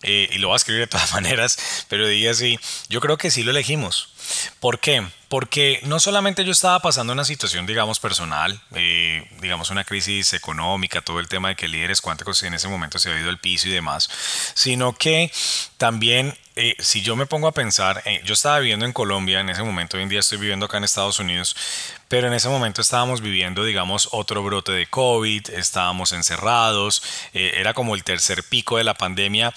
Eh, 0.03 0.29
y 0.33 0.39
lo 0.39 0.49
voy 0.49 0.55
a 0.55 0.59
escribir 0.59 0.83
de 0.83 0.89
todas 0.89 1.13
maneras, 1.15 1.87
pero 1.89 2.07
dije 2.07 2.29
así, 2.29 2.61
yo 2.91 3.01
creo 3.01 3.17
que 3.17 3.31
sí 3.31 3.43
lo 3.43 3.51
elegimos. 3.51 4.11
¿Por 4.61 4.81
qué? 4.81 5.07
Porque 5.29 5.81
no 5.83 5.99
solamente 5.99 6.45
yo 6.45 6.53
estaba 6.53 6.81
pasando 6.81 7.13
una 7.13 7.25
situación, 7.25 7.67
digamos, 7.67 7.99
personal, 7.99 8.61
eh, 8.75 9.29
digamos, 9.41 9.71
una 9.71 9.85
crisis 9.85 10.33
económica, 10.33 11.03
todo 11.03 11.19
el 11.19 11.29
tema 11.29 11.49
de 11.49 11.57
que 11.57 11.67
líderes 11.67 12.01
cuánticos 12.01 12.43
en 12.45 12.55
ese 12.55 12.69
momento 12.69 12.99
se 12.99 13.11
había 13.11 13.23
ido 13.23 13.31
al 13.31 13.39
piso 13.39 13.69
y 13.69 13.73
demás, 13.73 14.09
sino 14.55 14.93
que 14.95 15.33
también, 15.79 16.39
eh, 16.55 16.77
si 16.79 17.03
yo 17.03 17.17
me 17.17 17.27
pongo 17.27 17.49
a 17.49 17.53
pensar, 17.53 18.03
eh, 18.05 18.21
yo 18.25 18.35
estaba 18.35 18.61
viviendo 18.61 18.87
en 18.87 18.93
Colombia 18.93 19.41
en 19.41 19.49
ese 19.49 19.65
momento, 19.65 19.97
hoy 19.97 20.05
en 20.05 20.09
día 20.09 20.21
estoy 20.21 20.39
viviendo 20.39 20.67
acá 20.67 20.77
en 20.77 20.85
Estados 20.85 21.19
Unidos, 21.19 21.57
pero 22.09 22.29
en 22.29 22.33
ese 22.33 22.49
momento 22.49 22.81
estábamos 22.81 23.21
viviendo, 23.21 23.65
digamos, 23.65 24.09
otro 24.13 24.45
brote 24.45 24.73
de 24.73 24.87
COVID, 24.87 25.51
estábamos 25.51 26.13
encerrados, 26.13 27.03
era 27.33 27.75
como 27.75 27.97
el 27.97 28.05
tercer 28.05 28.45
pico 28.45 28.77
de 28.79 28.85
la 28.85 28.95
pandemia 28.95 29.53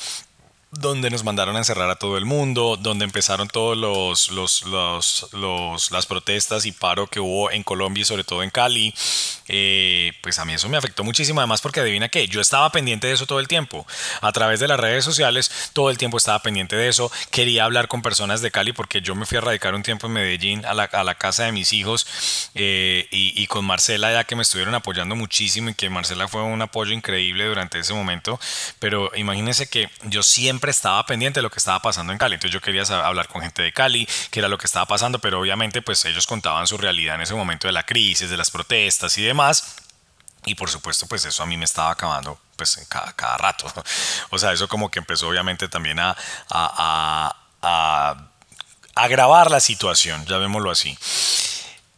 donde 0.72 1.10
nos 1.10 1.24
mandaron 1.24 1.56
a 1.56 1.60
encerrar 1.60 1.90
a 1.90 1.96
todo 1.96 2.18
el 2.18 2.26
mundo, 2.26 2.78
donde 2.80 3.04
empezaron 3.04 3.48
todos 3.48 3.76
los, 3.76 4.30
los, 4.30 4.64
los, 5.34 5.92
las 5.92 6.06
protestas 6.06 6.66
y 6.68 6.72
paro 6.72 7.08
que 7.08 7.20
hubo 7.20 7.50
en 7.50 7.64
Colombia 7.64 8.04
y 8.04 8.06
sobre 8.06 8.24
todo 8.24 8.44
en 8.44 8.52
Cali, 8.52 8.94
eh, 9.48 10.14
pues 10.22 10.38
a 10.38 10.46
mí 10.46 10.54
eso 10.54 10.70
me 10.70 10.78
afectó 10.78 11.04
muchísimo, 11.04 11.40
además 11.40 11.62
porque 11.62 11.80
adivina 11.80 12.10
que 12.10 12.28
yo 12.28 12.40
estaba 12.40 12.72
pendiente 12.72 13.08
de 13.08 13.14
eso 13.14 13.26
todo 13.26 13.40
el 13.40 13.48
tiempo, 13.48 13.88
a 14.22 14.32
través 14.32 14.60
de 14.60 14.68
las 14.68 14.80
redes 14.80 15.04
sociales, 15.04 15.72
todo 15.74 15.90
el 15.90 15.98
tiempo 15.98 16.18
estaba 16.18 16.40
pendiente 16.44 16.76
de 16.76 16.88
eso, 16.88 17.12
quería 17.32 17.64
hablar 17.64 17.88
con 17.88 18.04
personas 18.04 18.42
de 18.42 18.52
Cali 18.52 18.72
porque 18.72 19.02
yo 19.02 19.16
me 19.16 19.26
fui 19.26 19.40
a 19.40 19.42
radicar 19.42 19.74
un 19.74 19.82
tiempo 19.82 20.06
en 20.06 20.14
Medellín 20.14 20.66
a 20.66 20.76
la, 20.76 20.84
a 20.84 21.04
la 21.04 21.16
casa 21.16 21.46
de 21.46 21.52
mis 21.52 21.74
hijos 21.74 22.06
eh, 22.54 23.08
y, 23.10 23.34
y 23.42 23.48
con 23.48 23.66
Marcela 23.66 24.12
ya 24.12 24.24
que 24.24 24.36
me 24.36 24.44
estuvieron 24.44 24.76
apoyando 24.76 25.16
muchísimo 25.16 25.70
y 25.70 25.74
que 25.74 25.90
Marcela 25.90 26.28
fue 26.28 26.44
un 26.44 26.62
apoyo 26.62 26.94
increíble 26.94 27.46
durante 27.46 27.80
ese 27.80 27.96
momento, 27.96 28.40
pero 28.78 29.10
imagínense 29.16 29.68
que 29.68 29.90
yo 30.04 30.22
siempre 30.22 30.59
estaba 30.68 31.06
pendiente 31.06 31.40
de 31.40 31.44
lo 31.44 31.50
que 31.50 31.60
estaba 31.60 31.82
pasando 31.82 32.12
en 32.12 32.20
Cali. 32.20 32.36
Entonces 32.36 32.54
yo 32.54 32.62
quería 32.62 32.84
hablar 33.06 33.28
con 33.28 33.42
gente 33.42 33.62
de 33.62 33.72
Cali, 33.74 34.08
qué 34.32 34.40
era 34.40 34.48
lo 34.48 34.58
que 34.58 34.66
estaba 34.66 34.86
pasando, 34.86 35.20
pero 35.20 35.40
obviamente 35.40 35.82
pues 35.82 36.04
ellos 36.06 36.28
contaban 36.28 36.68
su 36.68 36.78
realidad 36.78 37.16
en 37.16 37.22
ese 37.22 37.34
momento 37.34 37.68
de 37.68 37.74
la 37.74 37.84
crisis, 37.84 38.30
de 38.30 38.38
las 38.38 38.52
protestas 38.52 39.18
y 39.18 39.24
demás. 39.24 39.76
Y 40.46 40.56
por 40.56 40.70
supuesto 40.70 41.08
pues 41.08 41.26
eso 41.26 41.44
a 41.44 41.46
mí 41.46 41.58
me 41.58 41.66
estaba 41.66 41.92
acabando 41.92 42.40
pues 42.56 42.78
en 42.78 42.86
cada, 42.86 43.14
cada 43.14 43.38
rato. 43.38 43.72
O 44.32 44.38
sea, 44.38 44.54
eso 44.54 44.68
como 44.68 44.92
que 44.92 45.00
empezó 45.00 45.28
obviamente 45.28 45.68
también 45.70 46.00
a, 46.00 46.16
a, 46.50 47.36
a, 47.62 48.16
a 48.96 49.04
agravar 49.04 49.50
la 49.50 49.60
situación, 49.60 50.26
llamémoslo 50.26 50.72
así. 50.72 50.98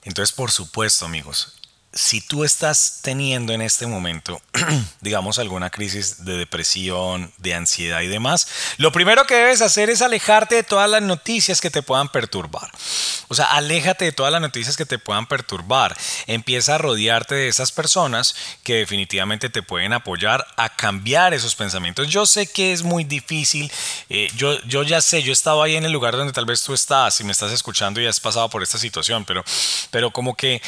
Entonces, 0.04 0.34
por 0.34 0.52
supuesto, 0.52 1.06
amigos, 1.06 1.61
si 1.94 2.22
tú 2.22 2.46
estás 2.46 3.00
teniendo 3.02 3.52
en 3.52 3.62
este 3.62 3.86
momento, 3.86 4.42
digamos, 5.02 5.40
alguna 5.40 5.70
crisis 5.70 6.24
de 6.24 6.38
depresión, 6.38 7.34
de 7.38 7.54
ansiedad 7.54 8.00
y 8.02 8.08
demás, 8.08 8.48
lo 8.78 8.94
primero 8.94 9.26
que 9.26 9.36
debes 9.36 9.62
hacer 9.62 9.90
es 9.90 10.02
alejarte 10.02 10.56
de 10.56 10.64
todas 10.64 10.90
las 10.90 11.02
noticias 11.02 11.60
que 11.60 11.70
te 11.70 11.84
puedan 11.84 12.08
perturbar. 12.08 12.72
O 13.28 13.36
sea, 13.36 13.46
aléjate 13.46 14.06
de 14.06 14.12
todas 14.14 14.32
las 14.32 14.42
noticias 14.42 14.78
que 14.78 14.86
te 14.86 15.00
puedan 15.00 15.28
perturbar. 15.28 15.98
Empieza 16.28 16.76
a 16.76 16.78
rodearte 16.78 17.36
de 17.36 17.50
esas 17.50 17.74
personas 17.74 18.36
que 18.64 18.76
definitivamente 18.76 19.50
te 19.50 19.62
pueden 19.62 19.92
apoyar 19.92 20.48
a 20.56 20.76
cambiar 20.76 21.34
esos 21.34 21.56
pensamientos. 21.56 22.08
Yo 22.08 22.26
sé 22.26 22.48
que 22.48 22.72
es 22.72 22.84
muy 22.84 23.04
difícil. 23.04 23.70
Eh, 24.10 24.30
yo, 24.36 24.62
yo 24.64 24.84
ya 24.84 25.02
sé, 25.02 25.24
yo 25.24 25.32
he 25.32 25.34
estado 25.34 25.62
ahí 25.62 25.76
en 25.76 25.84
el 25.84 25.92
lugar 25.92 26.16
donde 26.16 26.34
tal 26.34 26.46
vez 26.46 26.62
tú 26.62 26.74
estás 26.74 27.20
y 27.20 27.26
me 27.26 27.34
estás 27.34 27.52
escuchando 27.52 28.00
y 28.00 28.08
has 28.08 28.20
pasado 28.22 28.50
por 28.50 28.64
esta 28.64 28.78
situación, 28.78 29.26
pero, 29.26 29.44
pero 29.92 30.12
como 30.12 30.36
que 30.36 30.62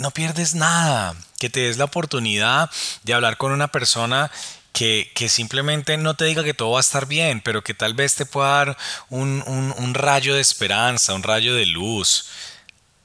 no 0.00 0.10
pierdes 0.10 0.54
nada. 0.54 1.14
Que 1.38 1.50
te 1.50 1.60
des 1.60 1.76
la 1.76 1.84
oportunidad 1.84 2.70
de 3.04 3.14
hablar 3.14 3.36
con 3.36 3.52
una 3.52 3.68
persona 3.68 4.30
que, 4.72 5.12
simplemente 5.28 5.96
no 5.98 6.14
te 6.14 6.24
diga 6.24 6.42
que 6.42 6.54
todo 6.54 6.72
va 6.72 6.78
a 6.78 6.80
estar 6.80 7.06
bien, 7.06 7.42
pero 7.42 7.62
que 7.62 7.74
tal 7.74 7.94
vez 7.94 8.14
te 8.14 8.26
pueda 8.26 8.48
dar 8.48 8.78
un, 9.10 9.44
un 9.46 9.94
rayo 9.94 10.34
de 10.34 10.40
esperanza, 10.40 11.14
un 11.14 11.22
rayo 11.22 11.54
de 11.54 11.66
luz. 11.66 12.26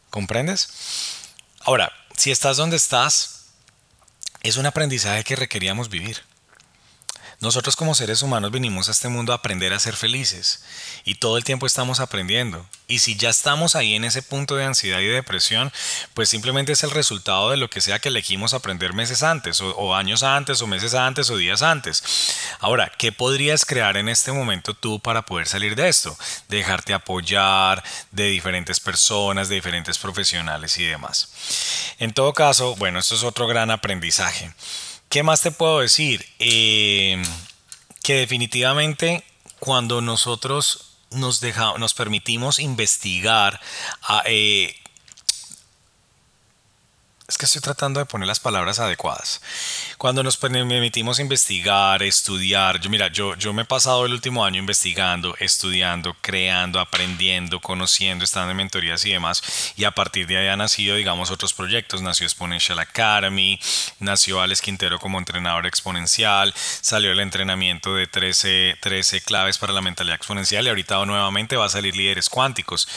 ¿Comprendes? 0.09 0.69
Ahora, 1.59 1.91
si 2.15 2.31
estás 2.31 2.57
donde 2.57 2.77
estás, 2.77 3.47
es 4.41 4.55
un 4.55 4.65
aprendizaje 4.65 5.23
que 5.23 5.35
requeríamos 5.35 5.89
vivir. 5.89 6.23
Nosotros 7.41 7.75
como 7.75 7.95
seres 7.95 8.21
humanos 8.21 8.51
venimos 8.51 8.87
a 8.87 8.91
este 8.91 9.09
mundo 9.09 9.31
a 9.31 9.35
aprender 9.35 9.73
a 9.73 9.79
ser 9.79 9.95
felices 9.95 10.63
y 11.03 11.15
todo 11.15 11.37
el 11.37 11.43
tiempo 11.43 11.65
estamos 11.65 11.99
aprendiendo. 11.99 12.65
Y 12.87 12.99
si 12.99 13.15
ya 13.15 13.29
estamos 13.29 13.75
ahí 13.75 13.95
en 13.95 14.05
ese 14.05 14.21
punto 14.21 14.55
de 14.55 14.63
ansiedad 14.63 14.99
y 14.99 15.07
depresión, 15.07 15.71
pues 16.13 16.29
simplemente 16.29 16.71
es 16.71 16.83
el 16.83 16.91
resultado 16.91 17.51
de 17.51 17.57
lo 17.57 17.69
que 17.69 17.81
sea 17.81 17.99
que 17.99 18.09
elegimos 18.09 18.53
aprender 18.53 18.93
meses 18.93 19.23
antes 19.23 19.59
o, 19.61 19.95
años 19.95 20.23
antes 20.23 20.61
o 20.61 20.67
meses 20.67 20.93
antes 20.93 21.29
o 21.29 21.37
días 21.37 21.61
antes. 21.61 22.03
Ahora, 22.59 22.91
¿qué 22.97 23.11
podrías 23.11 23.65
crear 23.65 23.97
en 23.97 24.09
este 24.09 24.31
momento 24.31 24.73
tú 24.73 24.99
para 24.99 25.25
poder 25.25 25.47
salir 25.47 25.75
de 25.75 25.89
esto? 25.89 26.17
Dejarte 26.47 26.93
apoyar 26.93 27.83
de 28.11 28.27
diferentes 28.27 28.79
personas, 28.79 29.49
de 29.49 29.55
diferentes 29.55 29.97
profesionales 29.97 30.77
y 30.77 30.85
demás. 30.85 31.29
En 31.99 32.13
todo 32.13 32.33
caso, 32.33 32.75
bueno, 32.75 32.99
esto 32.99 33.15
es 33.15 33.23
otro 33.23 33.47
gran 33.47 33.71
aprendizaje. 33.71 34.53
¿Qué 35.09 35.23
más 35.23 35.41
te 35.41 35.51
puedo 35.51 35.79
decir? 35.79 36.25
Eh, 36.39 37.21
que 38.03 38.15
definitivamente 38.15 39.23
cuando 39.59 40.01
nosotros 40.01 40.99
nos, 41.11 41.41
nos 41.79 41.93
permitimos 41.93 42.59
investigar 42.59 43.59
a, 44.03 44.23
eh, 44.25 44.75
es 47.27 47.39
que 47.39 47.45
estoy 47.45 47.61
tratando 47.61 47.99
de 47.99 48.05
poner 48.05 48.27
las 48.27 48.39
palabras 48.39 48.79
adecuadas. 48.79 49.41
Cuando 49.97 50.21
nos 50.21 50.37
permitimos 50.37 51.19
investigar, 51.19 52.03
estudiar, 52.03 52.79
yo 52.79 52.89
mira, 52.91 53.07
yo, 53.07 53.35
yo 53.35 53.51
me 53.51 53.63
he 53.63 53.65
pasado 53.65 54.05
el 54.05 54.13
último 54.13 54.45
año 54.45 54.59
investigando, 54.59 55.35
estudiando, 55.39 56.15
creando, 56.21 56.79
aprendiendo, 56.79 57.59
conociendo, 57.59 58.23
estando 58.23 58.51
en 58.51 58.57
mentorías 58.57 59.03
y 59.05 59.11
demás, 59.11 59.73
y 59.75 59.85
a 59.85 59.91
partir 59.91 60.27
de 60.27 60.37
ahí 60.37 60.47
han 60.47 60.59
nacido, 60.59 60.95
digamos, 60.95 61.31
otros 61.31 61.53
proyectos. 61.53 62.03
Nació 62.03 62.27
Exponential 62.27 62.77
Academy, 62.77 63.59
nació 63.99 64.41
Alex 64.41 64.61
Quintero 64.61 64.99
como 64.99 65.17
entrenador 65.17 65.65
exponencial, 65.65 66.53
salió 66.55 67.11
el 67.11 67.19
entrenamiento 67.19 67.95
de 67.95 68.05
13, 68.05 68.77
13 68.79 69.21
claves 69.21 69.57
para 69.57 69.73
la 69.73 69.81
mentalidad 69.81 70.17
exponencial 70.17 70.65
y 70.65 70.69
ahorita 70.69 71.03
nuevamente 71.05 71.55
va 71.55 71.65
a 71.65 71.69
salir 71.69 71.95
líderes 71.95 72.29
cuánticos. 72.29 72.87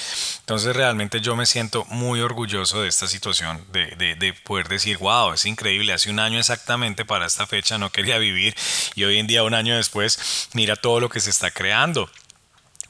Entonces 0.41 0.77
realmente 0.77 1.23
yo 1.23 1.35
me 1.35 1.47
siento 1.47 1.87
muy 1.87 2.21
orgulloso 2.21 2.83
de 2.83 2.89
esta 2.89 3.07
situación, 3.07 3.65
de 3.73 4.18
de 4.18 4.18
poder 4.45 4.69
decir, 4.69 4.99
wow, 4.99 5.33
es 5.33 5.45
increíble, 5.45 5.93
hace 5.93 6.11
un 6.11 6.21
año 6.21 6.39
exactamente 6.39 7.05
para 7.05 7.27
esta 7.27 7.47
fecha 7.47 7.79
no 7.79 7.91
quería 7.91 8.19
vivir 8.19 8.55
y 8.95 9.05
hoy 9.05 9.19
en 9.19 9.27
día, 9.27 9.43
un 9.43 9.55
año 9.55 9.77
después, 9.77 10.49
mira 10.53 10.77
todo 10.77 11.01
lo 11.01 11.09
que 11.09 11.21
se 11.21 11.31
está 11.31 11.51
creando 11.51 12.11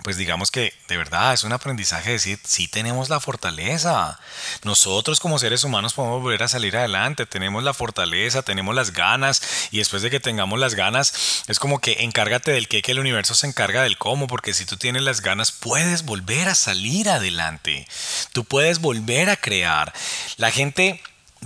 pues 0.03 0.17
digamos 0.17 0.51
que 0.51 0.73
de 0.89 0.97
verdad 0.97 1.35
es 1.35 1.45
un 1.45 1.53
aprendizaje 1.53 2.13
decir, 2.13 2.39
sí 2.45 2.69
tenemos 2.69 3.09
la 3.09 3.21
fortaleza. 3.21 4.19
Nosotros 4.63 5.19
como 5.21 5.39
seres 5.39 5.65
humanos 5.65 5.93
podemos 5.93 6.23
volver 6.23 6.43
a 6.45 6.49
salir 6.49 6.77
adelante, 6.77 7.27
tenemos 7.27 7.65
la 7.65 7.75
fortaleza, 7.75 8.43
tenemos 8.43 8.75
las 8.75 8.93
ganas 8.93 9.69
y 9.71 9.79
después 9.79 10.03
de 10.03 10.11
que 10.11 10.21
tengamos 10.21 10.59
las 10.59 10.75
ganas 10.75 11.45
es 11.49 11.59
como 11.59 11.81
que 11.81 12.05
encárgate 12.05 12.53
del 12.53 12.69
que, 12.69 12.81
que 12.81 12.93
el 12.93 13.01
universo 13.01 13.35
se 13.35 13.49
encarga 13.49 13.83
del 13.83 13.99
cómo, 13.99 14.29
porque 14.29 14.55
si 14.55 14.65
tú 14.65 14.77
tienes 14.77 15.03
las 15.03 15.21
ganas 15.21 15.53
puedes 15.53 16.05
volver 16.05 16.49
a 16.49 16.55
salir 16.55 17.11
adelante, 17.11 17.87
tú 18.33 18.45
puedes 18.45 18.79
volver 18.81 19.31
a 19.31 19.37
crear. 19.37 19.93
La 20.37 20.51
gente 20.51 21.03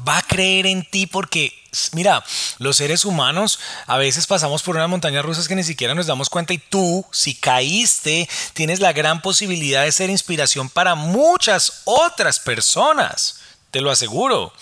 va 0.06 0.18
a 0.18 0.22
creer 0.22 0.66
en 0.66 0.84
ti 0.84 1.06
porque, 1.06 1.52
mira, 1.92 2.24
los 2.58 2.76
seres 2.76 3.04
humanos 3.04 3.58
a 3.86 3.96
veces 3.98 4.26
pasamos 4.26 4.62
por 4.62 4.76
unas 4.76 4.88
montañas 4.88 5.24
rusas 5.24 5.48
que 5.48 5.54
ni 5.54 5.64
siquiera 5.64 5.94
nos 5.94 6.06
damos 6.06 6.30
cuenta 6.30 6.52
y 6.52 6.58
tú, 6.58 7.04
si 7.12 7.34
caíste, 7.34 8.28
tienes 8.54 8.80
la 8.80 8.92
gran 8.92 9.22
posibilidad 9.22 9.84
de 9.84 9.92
ser 9.92 10.10
inspiración 10.10 10.68
para 10.68 10.94
muchas 10.94 11.82
otras 11.84 12.40
personas, 12.40 13.40
te 13.70 13.80
lo 13.80 13.90
aseguro. 13.90 14.52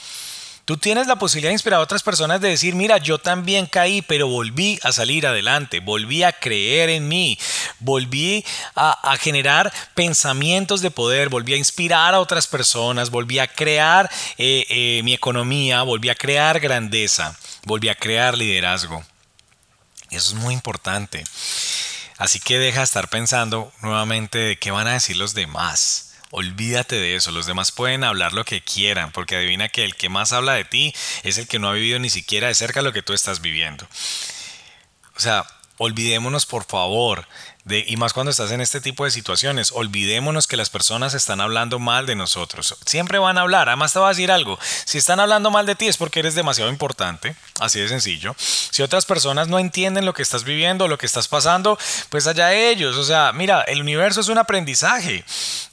Tú 0.71 0.77
tienes 0.77 1.09
la 1.09 1.17
posibilidad 1.17 1.51
de 1.51 1.55
inspirar 1.55 1.81
a 1.81 1.83
otras 1.83 2.05
personas 2.05 2.41
de 2.41 2.49
decir, 2.49 2.77
mira, 2.77 2.99
yo 2.99 3.19
también 3.19 3.67
caí, 3.67 4.03
pero 4.03 4.29
volví 4.29 4.79
a 4.85 4.93
salir 4.93 5.27
adelante, 5.27 5.81
volví 5.81 6.23
a 6.23 6.31
creer 6.33 6.91
en 6.91 7.09
mí, 7.09 7.37
volví 7.81 8.45
a, 8.77 9.17
generar 9.19 9.73
pensamientos 9.97 10.81
de 10.81 10.93
poder, 10.93 11.29
volví 11.29 11.55
a 11.55 11.57
inspirar 11.57 12.15
a 12.15 12.21
otras 12.21 12.47
personas, 12.47 13.11
volví 13.11 13.41
a 13.41 13.49
crear 13.49 14.09
eh, 14.39 14.65
eh, 14.69 15.01
mi 15.03 15.13
economía, 15.13 15.83
volví 15.83 16.09
a 16.09 16.15
crear 16.15 16.61
grandeza, 16.61 17.37
volví 17.65 17.89
a 17.89 17.97
crear 17.97 18.39
liderazgo. 18.39 19.03
Eso 20.09 20.29
es 20.29 20.35
muy 20.35 20.55
importante. 20.55 21.25
Así 22.17 22.39
que 22.39 22.61
deja 22.61 22.79
de 22.79 22.85
estar 22.85 23.09
pensando 23.09 23.73
nuevamente 23.83 24.39
de 24.39 24.57
qué 24.57 24.71
van 24.71 24.87
a 24.87 24.93
decir 24.93 25.17
los 25.17 25.35
demás 25.35 26.10
Olvídate 26.33 26.97
de 26.97 27.17
eso, 27.17 27.33
los 27.33 27.47
demás 27.47 27.73
pueden 27.73 28.05
hablar 28.05 28.33
lo 28.33 28.45
que 28.45 28.63
quieran, 28.63 29.11
porque 29.11 29.37
adivina 29.37 29.69
que 29.69 29.85
el 29.85 29.97
que 29.97 30.09
más 30.09 30.33
habla 30.33 30.55
de 30.55 30.65
ti 30.65 30.95
es 31.25 31.39
el 31.39 31.49
que 31.49 31.59
no 31.59 31.69
ha 31.69 31.73
vivido 31.73 31.99
ni 31.99 32.09
siquiera 32.09 32.47
de 32.47 32.55
cerca 32.55 32.83
lo 32.83 32.93
que 32.93 33.03
tú 33.03 33.13
estás 33.13 33.41
viviendo. 33.41 33.87
O 35.17 35.21
sea, 35.21 35.45
olvidémonos 35.77 36.47
por 36.47 36.65
favor 36.65 37.27
y 37.79 37.97
más 37.97 38.13
cuando 38.13 38.31
estás 38.31 38.51
en 38.51 38.61
este 38.61 38.81
tipo 38.81 39.05
de 39.05 39.11
situaciones, 39.11 39.73
olvidémonos 39.73 40.47
que 40.47 40.57
las 40.57 40.71
personas 40.71 41.15
están 41.15 41.41
hablando 41.41 41.79
mal 41.79 42.07
de 42.07 42.17
nosotros. 42.17 42.77
Siempre 42.87 43.19
van 43.19 43.39
a 43.39 43.43
hablar. 43.43 43.69
Además 43.69 43.93
te 43.93 43.99
voy 43.99 44.07
a 44.07 44.11
decir 44.11 44.31
algo. 44.31 44.59
Si 44.85 44.99
están 44.99 45.21
hablando 45.21 45.51
mal 45.51 45.67
de 45.67 45.75
ti 45.75 45.89
es 45.89 45.97
porque 45.97 46.21
eres 46.21 46.35
demasiado 46.35 46.71
importante. 46.71 47.37
Así 47.61 47.81
de 47.81 47.89
sencillo. 47.89 48.35
Si 48.39 48.83
otras 48.83 49.07
personas 49.07 49.49
no 49.49 49.59
entienden 49.59 50.05
lo 50.05 50.15
que 50.15 50.23
estás 50.23 50.45
viviendo, 50.45 50.89
lo 50.89 50.99
que 50.99 51.07
estás 51.07 51.29
pasando, 51.29 51.79
pues 52.09 52.27
allá 52.27 52.53
ellos. 52.53 52.97
O 52.97 53.05
sea, 53.05 53.33
mira, 53.33 53.63
el 53.63 53.81
universo 53.81 54.21
es 54.21 54.29
un 54.29 54.39
aprendizaje. 54.39 55.25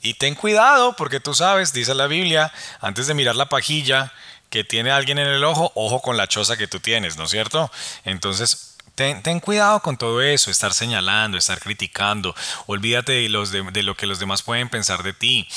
Y 0.02 0.14
ten 0.16 0.36
cuidado 0.36 0.96
porque 0.96 1.20
tú 1.20 1.34
sabes, 1.34 1.74
dice 1.74 1.96
la 1.96 2.08
Biblia, 2.08 2.52
antes 2.82 3.08
de 3.08 3.14
mirar 3.14 3.36
la 3.36 3.50
pajilla 3.50 4.14
que 4.50 4.64
tiene 4.64 4.92
alguien 4.92 5.18
en 5.20 5.28
el 5.28 5.44
ojo, 5.44 5.72
ojo 5.76 6.02
con 6.02 6.18
la 6.18 6.28
choza 6.28 6.58
que 6.58 6.68
tú 6.68 6.80
tienes, 6.80 7.18
¿no 7.18 7.26
es 7.26 7.32
cierto? 7.32 7.72
Entonces, 8.06 8.77
Ten, 8.98 9.40
cuidado 9.42 9.80
con 9.82 9.96
todo 9.96 10.24
eso, 10.24 10.50
estar 10.50 10.74
señalando, 10.74 11.38
estar 11.38 11.60
criticando. 11.60 12.34
Olvídate 12.66 13.12
de, 13.12 13.30
los 13.30 13.52
de 13.52 13.84
lo 13.84 13.96
que 13.96 14.08
los 14.08 14.18
demás 14.18 14.42
pueden 14.42 14.70
pensar 14.70 15.04
de 15.04 15.14
ti. 15.14 15.48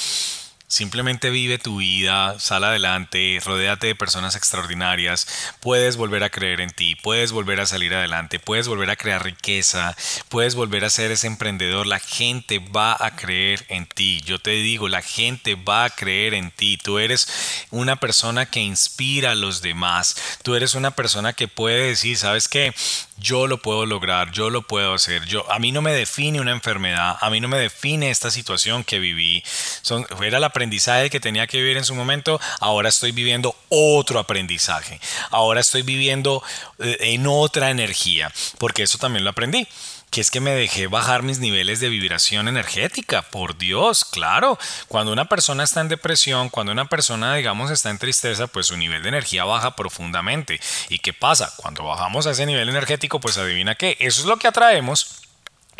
Simplemente 0.70 1.30
vive 1.30 1.58
tu 1.58 1.78
vida, 1.78 2.38
sal 2.38 2.62
adelante, 2.62 3.40
rodéate 3.44 3.88
de 3.88 3.96
personas 3.96 4.36
extraordinarias, 4.36 5.26
puedes 5.58 5.96
volver 5.96 6.22
a 6.22 6.30
creer 6.30 6.60
en 6.60 6.70
ti, 6.70 6.94
puedes 6.94 7.32
volver 7.32 7.58
a 7.58 7.66
salir 7.66 7.92
adelante, 7.92 8.38
puedes 8.38 8.68
volver 8.68 8.88
a 8.88 8.94
crear 8.94 9.24
riqueza, 9.24 9.96
puedes 10.28 10.54
volver 10.54 10.84
a 10.84 10.90
ser 10.90 11.10
ese 11.10 11.26
emprendedor, 11.26 11.88
la 11.88 11.98
gente 11.98 12.60
va 12.60 12.96
a 13.00 13.16
creer 13.16 13.66
en 13.68 13.84
ti, 13.84 14.20
yo 14.24 14.38
te 14.38 14.52
digo, 14.52 14.86
la 14.86 15.02
gente 15.02 15.56
va 15.56 15.86
a 15.86 15.90
creer 15.90 16.34
en 16.34 16.52
ti, 16.52 16.76
tú 16.76 17.00
eres 17.00 17.66
una 17.72 17.96
persona 17.96 18.46
que 18.46 18.60
inspira 18.60 19.32
a 19.32 19.34
los 19.34 19.62
demás, 19.62 20.38
tú 20.44 20.54
eres 20.54 20.76
una 20.76 20.92
persona 20.92 21.32
que 21.32 21.48
puede 21.48 21.88
decir, 21.88 22.16
¿sabes 22.16 22.46
qué? 22.46 22.72
Yo 23.16 23.48
lo 23.48 23.60
puedo 23.60 23.86
lograr, 23.86 24.30
yo 24.30 24.50
lo 24.50 24.62
puedo 24.62 24.94
hacer, 24.94 25.24
yo, 25.26 25.50
a 25.50 25.58
mí 25.58 25.72
no 25.72 25.82
me 25.82 25.92
define 25.92 26.40
una 26.40 26.52
enfermedad, 26.52 27.18
a 27.20 27.28
mí 27.28 27.40
no 27.40 27.48
me 27.48 27.58
define 27.58 28.10
esta 28.10 28.30
situación 28.30 28.84
que 28.84 29.00
viví, 29.00 29.42
Son, 29.82 30.06
era 30.22 30.38
la 30.38 30.59
aprendizaje 30.60 31.08
que 31.08 31.20
tenía 31.20 31.46
que 31.46 31.56
vivir 31.56 31.78
en 31.78 31.84
su 31.86 31.94
momento, 31.94 32.38
ahora 32.60 32.90
estoy 32.90 33.12
viviendo 33.12 33.56
otro 33.70 34.18
aprendizaje, 34.18 35.00
ahora 35.30 35.60
estoy 35.60 35.80
viviendo 35.80 36.42
eh, 36.78 36.98
en 37.00 37.26
otra 37.26 37.70
energía, 37.70 38.30
porque 38.58 38.82
eso 38.82 38.98
también 38.98 39.24
lo 39.24 39.30
aprendí 39.30 39.66
que 40.10 40.20
es 40.20 40.30
que 40.32 40.40
me 40.40 40.50
dejé 40.50 40.88
bajar 40.88 41.22
mis 41.22 41.38
niveles 41.38 41.78
de 41.78 41.88
vibración 41.88 42.48
energética, 42.48 43.22
por 43.22 43.56
Dios, 43.56 44.04
claro, 44.04 44.58
cuando 44.88 45.12
una 45.12 45.26
persona 45.26 45.62
está 45.62 45.82
en 45.82 45.88
depresión, 45.88 46.48
cuando 46.48 46.72
una 46.72 46.86
persona, 46.86 47.36
digamos, 47.36 47.70
está 47.70 47.90
en 47.90 47.98
tristeza, 47.98 48.48
pues 48.48 48.66
su 48.66 48.76
nivel 48.76 49.04
de 49.04 49.08
energía 49.10 49.44
baja 49.44 49.76
profundamente. 49.76 50.60
¿Y 50.88 50.98
qué 50.98 51.12
pasa? 51.12 51.52
Cuando 51.56 51.84
bajamos 51.84 52.26
a 52.26 52.32
ese 52.32 52.44
nivel 52.44 52.68
energético, 52.68 53.20
pues 53.20 53.38
adivina 53.38 53.76
qué, 53.76 53.96
eso 54.00 54.22
es 54.22 54.26
lo 54.26 54.36
que 54.36 54.48
atraemos 54.48 55.20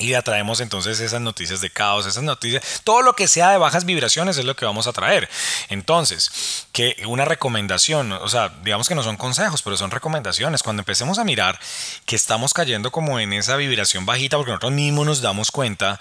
y 0.01 0.15
atraemos 0.15 0.61
entonces 0.61 0.99
esas 0.99 1.21
noticias 1.21 1.61
de 1.61 1.71
caos, 1.71 2.07
esas 2.07 2.25
noticias, 2.25 2.81
todo 2.83 3.03
lo 3.03 3.15
que 3.15 3.29
sea 3.29 3.51
de 3.51 3.59
bajas 3.59 3.85
vibraciones 3.85 4.39
es 4.39 4.45
lo 4.45 4.57
que 4.57 4.65
vamos 4.65 4.87
a 4.87 4.93
traer. 4.93 5.29
Entonces, 5.69 6.67
que 6.73 6.97
una 7.07 7.25
recomendación, 7.25 8.13
o 8.13 8.29
sea, 8.29 8.49
digamos 8.65 8.89
que 8.89 8.95
no 8.95 9.03
son 9.03 9.17
consejos, 9.17 9.63
pero 9.63 9.77
son 9.77 9.91
recomendaciones. 9.91 10.63
Cuando 10.63 10.81
empecemos 10.81 11.19
a 11.19 11.25
mirar 11.25 11.61
que 12.07 12.17
estamos 12.17 12.55
cayendo 12.55 12.91
como 12.91 13.21
en 13.21 13.33
esa 13.35 13.57
vibración 13.57 14.07
bajita, 14.07 14.37
porque 14.37 14.53
nosotros 14.53 14.73
mismos 14.73 15.07
nos 15.07 15.21
damos 15.21 15.51
cuenta, 15.51 16.01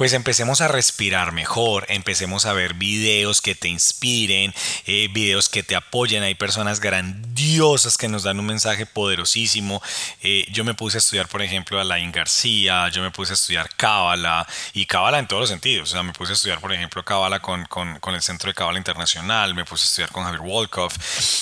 pues 0.00 0.14
empecemos 0.14 0.62
a 0.62 0.68
respirar 0.68 1.30
mejor, 1.30 1.84
empecemos 1.90 2.46
a 2.46 2.54
ver 2.54 2.72
videos 2.72 3.42
que 3.42 3.54
te 3.54 3.68
inspiren, 3.68 4.54
eh, 4.86 5.10
videos 5.12 5.50
que 5.50 5.62
te 5.62 5.76
apoyen. 5.76 6.22
Hay 6.22 6.34
personas 6.34 6.80
grandiosas 6.80 7.98
que 7.98 8.08
nos 8.08 8.22
dan 8.22 8.40
un 8.40 8.46
mensaje 8.46 8.86
poderosísimo. 8.86 9.82
Eh, 10.22 10.46
yo 10.52 10.64
me 10.64 10.72
puse 10.72 10.96
a 10.96 11.00
estudiar, 11.00 11.28
por 11.28 11.42
ejemplo, 11.42 11.78
a 11.78 11.84
Lain 11.84 12.12
García, 12.12 12.88
yo 12.88 13.02
me 13.02 13.10
puse 13.10 13.32
a 13.32 13.34
estudiar 13.34 13.68
Cábala 13.76 14.46
y 14.72 14.86
Cábala 14.86 15.18
en 15.18 15.28
todos 15.28 15.40
los 15.40 15.50
sentidos. 15.50 15.90
O 15.90 15.92
sea, 15.92 16.02
me 16.02 16.14
puse 16.14 16.32
a 16.32 16.34
estudiar, 16.34 16.60
por 16.60 16.72
ejemplo, 16.72 17.04
Cábala 17.04 17.40
con, 17.40 17.66
con, 17.66 17.98
con, 17.98 18.14
el 18.14 18.22
Centro 18.22 18.48
de 18.48 18.54
Cábala 18.54 18.78
Internacional, 18.78 19.54
me 19.54 19.66
puse 19.66 19.84
a 19.84 19.88
estudiar 19.88 20.12
con 20.12 20.24
Javier 20.24 20.40
Wolkoff, 20.40 20.96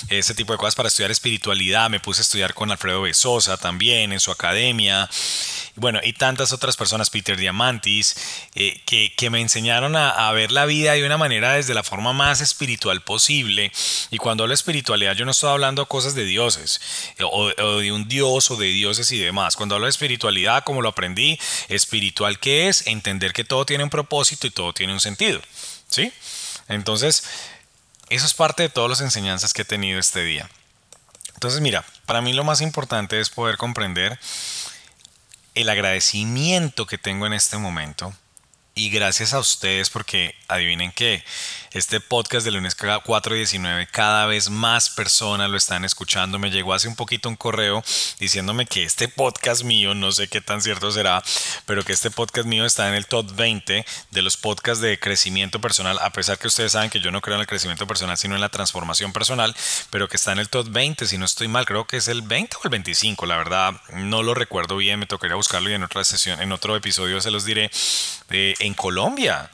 ese 0.09 0.35
tipo 0.35 0.53
de 0.53 0.59
cosas 0.59 0.75
para 0.75 0.88
estudiar 0.88 1.12
espiritualidad, 1.12 1.90
me 1.90 2.01
puse 2.01 2.23
a 2.23 2.23
estudiar 2.23 2.55
con 2.55 2.73
Alfredo 2.73 3.03
Besosa 3.03 3.57
también 3.57 4.12
en 4.12 4.18
su 4.18 4.33
academia. 4.33 5.09
Bueno, 5.77 6.01
y 6.03 6.12
tantas 6.12 6.53
otras 6.53 6.77
personas, 6.77 7.09
Peter 7.09 7.37
Diamantis, 7.37 8.16
eh, 8.54 8.80
que, 8.84 9.30
me 9.30 9.40
enseñaron 9.40 9.94
a, 9.94 10.30
ver 10.32 10.50
la 10.50 10.64
vida 10.64 10.92
de 10.92 11.04
una 11.04 11.18
manera 11.18 11.52
desde 11.52 11.74
la 11.74 11.82
forma 11.82 12.12
más 12.12 12.40
espiritual 12.40 13.02
posible. 13.02 13.70
Y 14.11 14.18
cuando 14.18 14.42
hablo 14.42 14.52
de 14.52 14.56
espiritualidad, 14.56 15.14
yo 15.14 15.24
no 15.24 15.30
estoy 15.30 15.50
hablando 15.50 15.87
cosas 15.87 16.14
de 16.14 16.24
dioses, 16.24 16.80
o, 17.22 17.52
o 17.56 17.78
de 17.78 17.92
un 17.92 18.08
dios 18.08 18.50
o 18.50 18.56
de 18.56 18.66
dioses 18.66 19.12
y 19.12 19.18
demás. 19.18 19.54
Cuando 19.54 19.74
hablo 19.74 19.87
de 19.87 19.90
espiritualidad, 19.90 20.64
como 20.64 20.82
lo 20.82 20.88
aprendí, 20.88 21.38
espiritual 21.68 22.38
que 22.38 22.68
es 22.68 22.87
entender 22.87 23.32
que 23.32 23.44
todo 23.44 23.66
tiene 23.66 23.84
un 23.84 23.90
propósito 23.90 24.46
y 24.46 24.50
todo 24.50 24.72
tiene 24.72 24.92
un 24.92 25.00
sentido. 25.00 25.40
¿Sí? 25.88 26.12
Entonces, 26.68 27.24
eso 28.08 28.26
es 28.26 28.34
parte 28.34 28.62
de 28.64 28.68
todas 28.70 28.90
las 28.90 29.00
enseñanzas 29.00 29.52
que 29.52 29.62
he 29.62 29.66
tenido 29.66 30.00
este 30.00 30.24
día. 30.24 30.48
Entonces, 31.34 31.61
mira, 31.61 31.84
para 32.06 32.20
mí 32.20 32.32
lo 32.32 32.42
más 32.42 32.61
importante 32.61 33.20
es 33.20 33.30
poder 33.30 33.56
comprender 33.56 34.18
el 35.54 35.68
agradecimiento 35.68 36.87
que 36.87 36.98
tengo 36.98 37.26
en 37.26 37.32
este 37.32 37.58
momento 37.58 38.14
y 38.79 38.91
gracias 38.91 39.35
a 39.35 39.41
ustedes 39.41 39.91
porque 39.91 40.37
adivinen 40.47 40.93
que 40.93 41.25
este 41.72 42.00
podcast 42.00 42.44
de 42.44 42.52
lunes 42.52 42.74
419 42.74 43.88
cada 43.90 44.26
vez 44.26 44.50
más 44.50 44.90
personas 44.90 45.50
lo 45.50 45.57
están 45.57 45.85
escuchando. 45.85 46.38
Me 46.38 46.50
llegó 46.50 46.74
hace 46.74 46.88
un 46.88 46.96
poquito 46.96 47.28
un 47.28 47.37
correo 47.37 47.83
diciéndome 48.18 48.66
que 48.66 48.85
este 48.85 49.09
podcast 49.09 49.64
mío, 49.64 49.94
no 49.94 50.12
sé 50.12 50.28
qué 50.28 50.40
tan 50.40 50.62
cierto 50.62 50.90
será, 50.90 51.22
pero 51.66 51.85
que 51.85 51.92
este 51.92 52.11
podcast 52.11 52.46
mío 52.46 52.64
está 52.64 52.88
en 52.88 52.94
el 52.94 53.07
top 53.07 53.35
20 53.35 53.85
de 54.11 54.22
los 54.22 54.37
podcasts 54.37 54.81
de 54.81 54.98
crecimiento 54.98 55.61
personal, 55.61 55.98
a 56.00 56.11
pesar 56.11 56.38
que 56.38 56.48
ustedes 56.48 56.72
saben 56.72 56.90
que 56.90 57.00
yo 57.00 57.11
no 57.11 57.20
creo 57.20 57.37
en 57.37 57.42
el 57.42 57.46
crecimiento 57.46 57.87
personal, 57.87 58.16
sino 58.16 58.35
en 58.35 58.40
la 58.40 58.48
transformación 58.48 59.12
personal, 59.12 59.54
pero 59.90 60.09
que 60.09 60.16
está 60.16 60.33
en 60.33 60.38
el 60.38 60.48
top 60.48 60.68
20, 60.70 61.07
si 61.07 61.18
no 61.18 61.24
estoy 61.24 61.48
mal, 61.48 61.66
creo 61.66 61.87
que 61.87 61.98
es 61.98 62.09
el 62.09 62.22
20 62.22 62.57
o 62.57 62.61
el 62.64 62.70
25, 62.70 63.26
la 63.26 63.37
verdad 63.37 63.74
no 63.94 64.22
lo 64.22 64.35
recuerdo 64.35 64.76
bien, 64.76 64.98
me 64.98 65.07
tocaría 65.07 65.37
buscarlo 65.37 65.70
y 65.70 65.74
en 65.74 65.83
otra 65.83 66.04
sesión, 66.04 66.40
en 66.40 66.52
otro 66.52 66.76
episodio 66.76 67.20
se 67.20 67.31
los 67.31 67.44
diré. 67.44 67.70
Eh, 68.31 68.54
en 68.61 68.74
Colombia. 68.74 69.50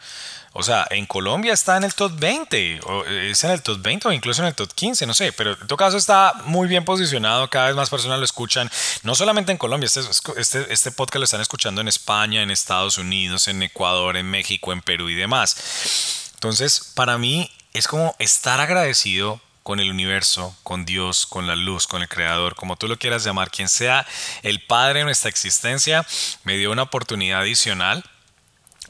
O 0.57 0.63
sea, 0.63 0.87
en 0.91 1.05
Colombia 1.07 1.53
está 1.53 1.77
en 1.77 1.83
el 1.83 1.95
top 1.95 2.13
20, 2.17 2.81
o 2.85 3.05
es 3.05 3.43
en 3.43 3.51
el 3.51 3.61
top 3.61 3.83
20 3.83 4.07
o 4.07 4.13
incluso 4.13 4.41
en 4.41 4.47
el 4.47 4.55
top 4.55 4.73
15, 4.73 5.05
no 5.05 5.13
sé, 5.13 5.33
pero 5.33 5.53
en 5.61 5.67
todo 5.67 5.77
caso 5.77 5.97
está 5.97 6.33
muy 6.45 6.69
bien 6.69 6.85
posicionado, 6.85 7.51
cada 7.51 7.67
vez 7.67 7.75
más 7.75 7.91
personas 7.91 8.21
lo 8.21 8.25
escuchan, 8.25 8.71
no 9.03 9.17
solamente 9.17 9.51
en 9.51 9.59
Colombia, 9.59 9.87
este, 9.87 10.01
este, 10.37 10.73
este 10.73 10.93
podcast 10.93 11.19
lo 11.19 11.25
están 11.25 11.41
escuchando 11.41 11.81
en 11.81 11.89
España, 11.89 12.41
en 12.41 12.53
Estados 12.53 12.99
Unidos, 12.99 13.49
en 13.49 13.65
Ecuador, 13.65 14.17
en 14.17 14.31
México, 14.31 14.73
en 14.73 14.81
Perú 14.81 15.09
y 15.09 15.17
demás. 15.17 16.31
Entonces, 16.35 16.93
para 16.95 17.19
mí 17.19 17.51
es 17.73 17.89
como 17.89 18.15
estar 18.21 18.61
agradecido 18.61 19.41
con 19.65 19.81
el 19.81 19.91
universo, 19.91 20.57
con 20.63 20.85
Dios, 20.85 21.27
con 21.27 21.49
la 21.49 21.57
luz, 21.57 21.89
con 21.89 22.01
el 22.03 22.09
Creador, 22.09 22.55
como 22.55 22.77
tú 22.77 22.87
lo 22.87 22.97
quieras 22.97 23.25
llamar, 23.25 23.51
quien 23.51 23.69
sea 23.69 24.07
el 24.43 24.61
Padre 24.65 25.01
de 25.01 25.07
nuestra 25.07 25.31
existencia, 25.31 26.07
me 26.45 26.57
dio 26.57 26.71
una 26.71 26.83
oportunidad 26.83 27.41
adicional 27.41 28.05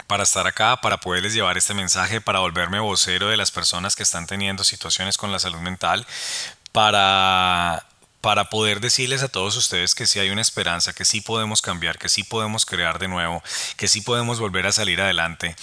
para 0.07 0.23
estar 0.23 0.47
acá, 0.47 0.81
para 0.81 0.99
poderles 0.99 1.35
llevar 1.35 1.57
este 1.57 1.75
mensaje, 1.75 2.21
para 2.21 2.41
volverme 2.41 2.79
vocero 2.79 3.29
de 3.29 3.37
las 3.37 3.51
personas 3.51 3.97
que 3.97 4.03
están 4.03 4.27
teniendo 4.27 4.65
situaciones 4.65 5.17
con 5.17 5.33
la 5.33 5.39
salud 5.39 5.61
mental, 5.61 6.07
para 6.73 7.87
para 8.25 8.49
poder 8.49 8.81
decirles 8.81 9.23
a 9.23 9.29
todos 9.29 9.55
ustedes 9.55 9.95
que 9.95 10.07
sí 10.07 10.19
hay 10.19 10.31
una 10.31 10.41
esperanza, 10.41 10.95
que 10.95 11.05
sí 11.05 11.21
podemos 11.21 11.61
cambiar, 11.61 11.99
que 11.99 12.09
sí 12.09 12.23
podemos 12.23 12.65
crear 12.65 12.99
de 12.99 13.07
nuevo, 13.07 13.43
que 13.77 13.87
sí 13.87 14.01
podemos 14.01 14.41
volver 14.41 14.67
a 14.67 14.73
salir 14.73 14.99
adelante. 15.03 15.55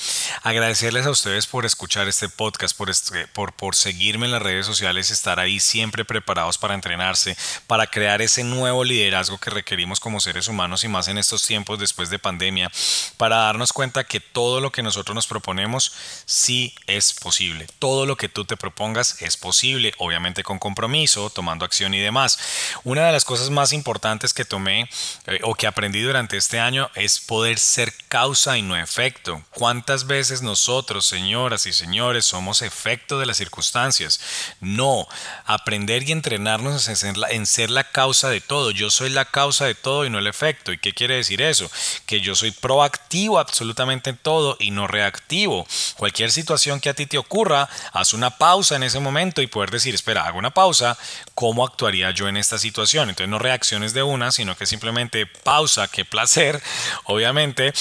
Agradecerles 0.44 1.08
a 1.08 1.10
ustedes 1.10 1.48
por 1.48 1.66
escuchar 1.66 2.08
este 2.08 2.30
podcast, 2.30 2.78
por, 2.78 2.92
este, 2.92 3.26
por, 3.30 3.54
por 3.54 3.76
seguirme 3.76 4.28
en 4.28 4.34
las 4.34 4.44
redes 4.44 4.68
sociales, 4.68 5.10
estar 5.10 5.40
ahí 5.40 5.60
siempre 5.60 6.06
preparados 6.06 6.60
para 6.60 6.76
entrenarse, 6.76 7.36
para 7.66 7.88
crear 7.88 8.22
ese 8.22 8.44
nuevo 8.44 8.84
liderazgo 8.84 9.40
que 9.40 9.50
requerimos 9.50 10.00
como 10.00 10.20
seres 10.20 10.48
humanos 10.48 10.84
y 10.84 10.88
más 10.88 11.08
en 11.08 11.18
estos 11.18 11.44
tiempos 11.48 11.80
después 11.80 12.12
de 12.12 12.20
pandemia, 12.20 12.72
para 13.18 13.38
darnos 13.38 13.74
cuenta 13.74 14.04
que 14.04 14.20
todo 14.20 14.62
lo 14.62 14.72
que 14.72 14.84
nosotros 14.84 15.16
nos 15.16 15.26
proponemos 15.26 15.94
sí 16.26 16.76
es 16.86 17.12
posible. 17.14 17.66
Todo 17.80 18.06
lo 18.06 18.18
que 18.18 18.30
tú 18.30 18.46
te 18.46 18.56
propongas 18.56 19.20
es 19.24 19.36
posible, 19.36 19.96
obviamente 19.98 20.44
con 20.44 20.60
compromiso, 20.60 21.32
tomando 21.32 21.66
acción 21.66 21.96
y 21.96 22.00
demás 22.00 22.38
una 22.84 23.06
de 23.06 23.12
las 23.12 23.26
cosas 23.26 23.50
más 23.50 23.74
importantes 23.74 24.34
que 24.34 24.46
tomé 24.46 24.90
eh, 25.28 25.40
o 25.44 25.56
que 25.56 25.68
aprendí 25.68 26.02
durante 26.02 26.38
este 26.38 26.60
año 26.60 26.90
es 26.96 27.20
poder 27.20 27.60
ser 27.60 27.94
causa 28.08 28.58
y 28.58 28.62
no 28.62 28.78
efecto. 28.78 29.42
¿Cuántas 29.52 30.08
veces 30.08 30.42
nosotros, 30.42 31.06
señoras 31.06 31.66
y 31.66 31.74
señores, 31.74 32.26
somos 32.26 32.62
efecto 32.62 33.20
de 33.20 33.26
las 33.26 33.38
circunstancias? 33.38 34.20
No, 34.60 35.08
aprender 35.46 36.04
y 36.04 36.12
entrenarnos 36.12 36.88
en 36.88 36.96
ser, 36.96 37.18
la, 37.18 37.30
en 37.30 37.46
ser 37.46 37.70
la 37.70 37.84
causa 37.84 38.30
de 38.30 38.42
todo. 38.42 38.72
Yo 38.72 38.90
soy 38.90 39.10
la 39.10 39.26
causa 39.26 39.66
de 39.66 39.76
todo 39.76 40.06
y 40.06 40.10
no 40.10 40.20
el 40.20 40.28
efecto. 40.28 40.72
¿Y 40.72 40.78
qué 40.78 40.94
quiere 40.94 41.16
decir 41.16 41.42
eso? 41.42 41.70
Que 42.06 42.22
yo 42.22 42.36
soy 42.36 42.52
proactivo 42.52 43.40
absolutamente 43.40 44.10
en 44.10 44.18
todo 44.18 44.58
y 44.60 44.72
no 44.72 44.88
reactivo. 44.88 45.66
Cualquier 45.98 46.32
situación 46.32 46.80
que 46.80 46.90
a 46.90 46.94
ti 46.94 47.06
te 47.06 47.18
ocurra, 47.18 47.70
haz 47.94 48.14
una 48.14 48.38
pausa 48.38 48.76
en 48.76 48.84
ese 48.84 49.00
momento 49.00 49.42
y 49.42 49.48
poder 49.48 49.72
decir, 49.72 49.96
espera, 49.96 50.26
hago 50.26 50.40
una 50.40 50.52
pausa, 50.52 50.98
¿cómo 51.34 51.66
actuaría 51.66 52.12
yo 52.12 52.28
en 52.28 52.38
esta 52.42 52.58
situación. 52.58 53.10
Entonces 53.10 53.30
no 53.30 53.40
reacciones 53.40 53.94
de 53.94 54.04
una, 54.04 54.32
sino 54.32 54.58
que 54.58 54.66
simplemente 54.66 55.26
pausa, 55.26 55.88
qué 55.88 56.04
placer, 56.04 56.62
obviamente, 57.06 57.74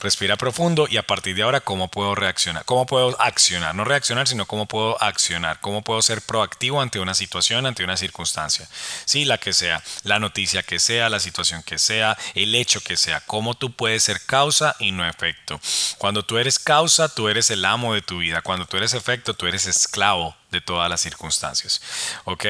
respira 0.00 0.36
profundo 0.36 0.86
y 0.88 0.98
a 0.98 1.02
partir 1.02 1.34
de 1.34 1.42
ahora, 1.42 1.60
¿cómo 1.60 1.88
puedo 1.88 2.14
reaccionar? 2.14 2.64
¿Cómo 2.64 2.86
puedo 2.86 3.20
accionar? 3.20 3.74
No 3.74 3.84
reaccionar, 3.84 4.28
sino 4.28 4.46
cómo 4.46 4.66
puedo 4.66 5.02
accionar, 5.02 5.60
cómo 5.60 5.82
puedo 5.82 6.02
ser 6.02 6.22
proactivo 6.22 6.80
ante 6.80 7.00
una 7.00 7.14
situación, 7.14 7.66
ante 7.66 7.84
una 7.84 7.96
circunstancia. 7.96 8.68
Sí, 9.04 9.24
la 9.24 9.38
que 9.38 9.52
sea, 9.52 9.82
la 10.02 10.18
noticia 10.18 10.62
que 10.62 10.78
sea, 10.78 11.08
la 11.08 11.20
situación 11.20 11.62
que 11.62 11.78
sea, 11.78 12.16
el 12.34 12.54
hecho 12.54 12.80
que 12.80 12.96
sea, 12.96 13.20
cómo 13.20 13.54
tú 13.54 13.72
puedes 13.72 14.02
ser 14.02 14.20
causa 14.26 14.76
y 14.78 14.92
no 14.92 15.08
efecto. 15.08 15.60
Cuando 15.98 16.24
tú 16.24 16.38
eres 16.38 16.58
causa, 16.58 17.08
tú 17.08 17.28
eres 17.28 17.50
el 17.50 17.64
amo 17.64 17.94
de 17.94 18.02
tu 18.02 18.18
vida. 18.18 18.42
Cuando 18.42 18.66
tú 18.66 18.76
eres 18.76 18.94
efecto, 18.94 19.34
tú 19.34 19.46
eres 19.46 19.66
esclavo 19.66 20.36
de 20.50 20.60
todas 20.60 20.88
las 20.88 21.00
circunstancias. 21.00 21.80
¿Ok? 22.24 22.46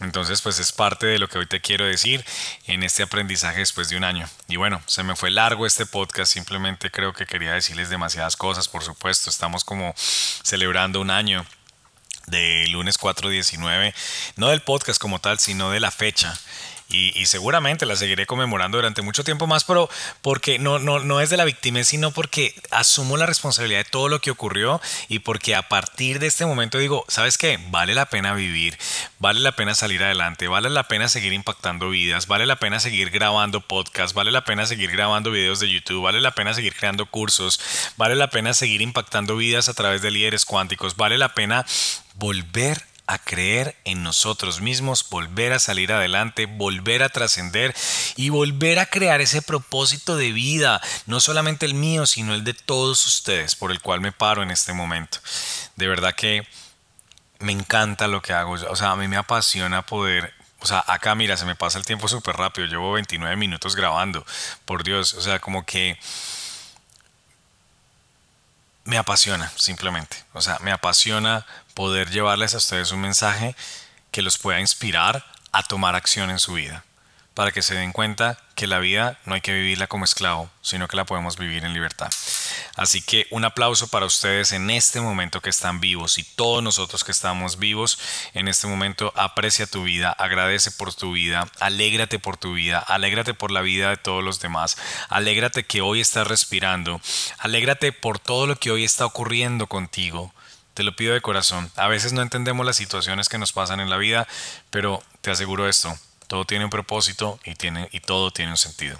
Entonces, 0.00 0.42
pues 0.42 0.58
es 0.58 0.72
parte 0.72 1.06
de 1.06 1.18
lo 1.18 1.28
que 1.28 1.38
hoy 1.38 1.46
te 1.46 1.60
quiero 1.60 1.86
decir 1.86 2.24
en 2.66 2.82
este 2.82 3.02
aprendizaje 3.02 3.60
después 3.60 3.88
de 3.88 3.96
un 3.96 4.04
año. 4.04 4.28
Y 4.48 4.56
bueno, 4.56 4.82
se 4.86 5.02
me 5.02 5.16
fue 5.16 5.30
largo 5.30 5.66
este 5.66 5.86
podcast, 5.86 6.32
simplemente 6.32 6.90
creo 6.90 7.12
que 7.12 7.26
quería 7.26 7.52
decirles 7.52 7.90
demasiadas 7.90 8.36
cosas, 8.36 8.68
por 8.68 8.82
supuesto, 8.82 9.30
estamos 9.30 9.64
como 9.64 9.94
celebrando 9.96 11.00
un 11.00 11.10
año 11.10 11.46
de 12.26 12.66
lunes 12.68 12.98
4.19, 12.98 13.94
no 14.36 14.48
del 14.48 14.60
podcast 14.62 15.00
como 15.00 15.20
tal, 15.20 15.38
sino 15.38 15.70
de 15.70 15.80
la 15.80 15.90
fecha 15.90 16.38
y, 16.90 17.26
seguramente 17.26 17.86
la 17.86 17.96
seguiré 17.96 18.26
conmemorando 18.26 18.78
durante 18.78 19.02
mucho 19.02 19.24
tiempo 19.24 19.46
más, 19.46 19.64
pero 19.64 19.88
porque 20.22 20.58
no, 20.58 20.78
no, 20.78 20.98
no 20.98 21.20
es 21.20 21.30
de 21.30 21.36
la 21.36 21.44
víctima, 21.44 21.82
sino 21.84 22.10
porque 22.10 22.54
asumo 22.70 23.16
la 23.16 23.26
responsabilidad 23.26 23.80
de 23.80 23.90
todo 23.90 24.08
lo 24.08 24.20
que 24.20 24.30
ocurrió 24.30 24.80
y 25.08 25.20
porque 25.20 25.54
a 25.54 25.62
partir 25.62 26.18
de 26.18 26.26
este 26.26 26.46
momento 26.46 26.78
digo, 26.78 27.04
¿sabes 27.08 27.38
qué? 27.38 27.58
Vale 27.70 27.94
la 27.94 28.06
pena 28.06 28.34
vivir, 28.34 28.78
vale 29.18 29.40
la 29.40 29.52
pena 29.52 29.74
salir 29.74 30.02
adelante, 30.02 30.48
vale 30.48 30.70
la 30.70 30.88
pena 30.88 31.08
seguir 31.08 31.32
impactando 31.32 31.90
vidas, 31.90 32.26
vale 32.26 32.46
la 32.46 32.56
pena 32.56 32.80
seguir 32.80 33.10
grabando 33.10 33.60
podcasts, 33.60 34.14
vale 34.14 34.30
la 34.30 34.44
pena 34.44 34.66
seguir 34.66 34.90
grabando 34.90 35.30
videos 35.30 35.60
de 35.60 35.70
YouTube, 35.70 36.02
vale 36.02 36.20
la 36.20 36.32
pena 36.32 36.54
seguir 36.54 36.74
creando 36.74 37.06
cursos, 37.06 37.60
vale 37.96 38.16
la 38.16 38.30
pena 38.30 38.54
seguir 38.54 38.82
impactando 38.82 39.36
vidas 39.36 39.68
a 39.68 39.74
través 39.74 40.02
de 40.02 40.10
líderes 40.10 40.44
cuánticos, 40.44 40.96
vale 40.96 41.18
la 41.18 41.34
pena 41.34 41.64
volver 42.14 42.89
a 43.10 43.18
creer 43.18 43.74
en 43.84 44.04
nosotros 44.04 44.60
mismos, 44.60 45.08
volver 45.10 45.52
a 45.52 45.58
salir 45.58 45.92
adelante, 45.92 46.46
volver 46.46 47.02
a 47.02 47.08
trascender 47.08 47.74
y 48.14 48.28
volver 48.28 48.78
a 48.78 48.86
crear 48.86 49.20
ese 49.20 49.42
propósito 49.42 50.16
de 50.16 50.30
vida, 50.30 50.80
no 51.06 51.18
solamente 51.18 51.66
el 51.66 51.74
mío, 51.74 52.06
sino 52.06 52.34
el 52.34 52.44
de 52.44 52.54
todos 52.54 53.04
ustedes, 53.08 53.56
por 53.56 53.72
el 53.72 53.80
cual 53.80 54.00
me 54.00 54.12
paro 54.12 54.44
en 54.44 54.52
este 54.52 54.72
momento. 54.72 55.18
De 55.74 55.88
verdad 55.88 56.14
que 56.14 56.46
me 57.40 57.50
encanta 57.50 58.06
lo 58.06 58.22
que 58.22 58.32
hago, 58.32 58.52
o 58.52 58.76
sea, 58.76 58.92
a 58.92 58.96
mí 58.96 59.08
me 59.08 59.16
apasiona 59.16 59.84
poder 59.84 60.32
O 60.60 60.66
sea, 60.66 60.84
acá 60.86 61.14
mira, 61.16 61.36
se 61.36 61.46
me 61.46 61.56
pasa 61.56 61.78
el 61.78 61.86
tiempo 61.86 62.06
súper 62.06 62.36
rápido. 62.36 62.66
Llevo 62.68 62.92
29 62.92 63.34
minutos 63.34 63.74
grabando. 63.74 64.24
Por 64.66 64.84
Dios, 64.84 65.14
o 65.14 65.22
sea, 65.22 65.40
como 65.40 65.64
que 65.64 65.98
me 68.90 68.98
apasiona 68.98 69.52
simplemente. 69.54 70.16
O 70.32 70.42
sea, 70.42 70.58
me 70.62 70.72
apasiona 70.72 71.46
poder 71.74 72.10
llevarles 72.10 72.54
a 72.54 72.58
ustedes 72.58 72.90
un 72.90 73.00
mensaje 73.00 73.54
que 74.10 74.20
los 74.20 74.36
pueda 74.36 74.58
inspirar 74.58 75.24
a 75.52 75.62
tomar 75.62 75.94
acción 75.94 76.28
en 76.28 76.40
su 76.40 76.54
vida 76.54 76.84
para 77.34 77.52
que 77.52 77.62
se 77.62 77.76
den 77.76 77.92
cuenta 77.92 78.36
que 78.56 78.66
la 78.66 78.80
vida 78.80 79.16
no 79.26 79.34
hay 79.34 79.42
que 79.42 79.52
vivirla 79.52 79.86
como 79.86 80.04
esclavo, 80.04 80.50
sino 80.60 80.88
que 80.88 80.96
la 80.96 81.04
podemos 81.04 81.38
vivir 81.38 81.64
en 81.64 81.72
libertad. 81.72 82.10
Así 82.76 83.02
que 83.02 83.26
un 83.30 83.44
aplauso 83.44 83.88
para 83.88 84.06
ustedes 84.06 84.52
en 84.52 84.70
este 84.70 85.00
momento 85.00 85.40
que 85.40 85.50
están 85.50 85.80
vivos 85.80 86.18
y 86.18 86.24
todos 86.24 86.62
nosotros 86.62 87.04
que 87.04 87.12
estamos 87.12 87.58
vivos 87.58 87.98
en 88.34 88.48
este 88.48 88.66
momento. 88.66 89.12
Aprecia 89.16 89.66
tu 89.66 89.84
vida, 89.84 90.10
agradece 90.10 90.70
por 90.70 90.94
tu 90.94 91.12
vida, 91.12 91.48
alégrate 91.60 92.18
por 92.18 92.36
tu 92.36 92.54
vida, 92.54 92.78
alégrate 92.78 93.34
por 93.34 93.50
la 93.50 93.60
vida 93.60 93.90
de 93.90 93.96
todos 93.96 94.22
los 94.22 94.40
demás, 94.40 94.76
alégrate 95.08 95.64
que 95.64 95.80
hoy 95.80 96.00
estás 96.00 96.26
respirando, 96.26 97.00
alégrate 97.38 97.92
por 97.92 98.18
todo 98.18 98.46
lo 98.46 98.56
que 98.56 98.70
hoy 98.70 98.84
está 98.84 99.06
ocurriendo 99.06 99.66
contigo. 99.66 100.32
Te 100.74 100.82
lo 100.82 100.94
pido 100.96 101.14
de 101.14 101.20
corazón. 101.20 101.70
A 101.76 101.88
veces 101.88 102.12
no 102.12 102.22
entendemos 102.22 102.64
las 102.64 102.76
situaciones 102.76 103.28
que 103.28 103.38
nos 103.38 103.52
pasan 103.52 103.80
en 103.80 103.90
la 103.90 103.96
vida, 103.96 104.26
pero 104.70 105.02
te 105.20 105.30
aseguro 105.30 105.68
esto, 105.68 105.98
todo 106.26 106.44
tiene 106.44 106.64
un 106.64 106.70
propósito 106.70 107.38
y, 107.44 107.54
tiene, 107.54 107.88
y 107.92 108.00
todo 108.00 108.30
tiene 108.30 108.52
un 108.52 108.56
sentido. 108.56 108.98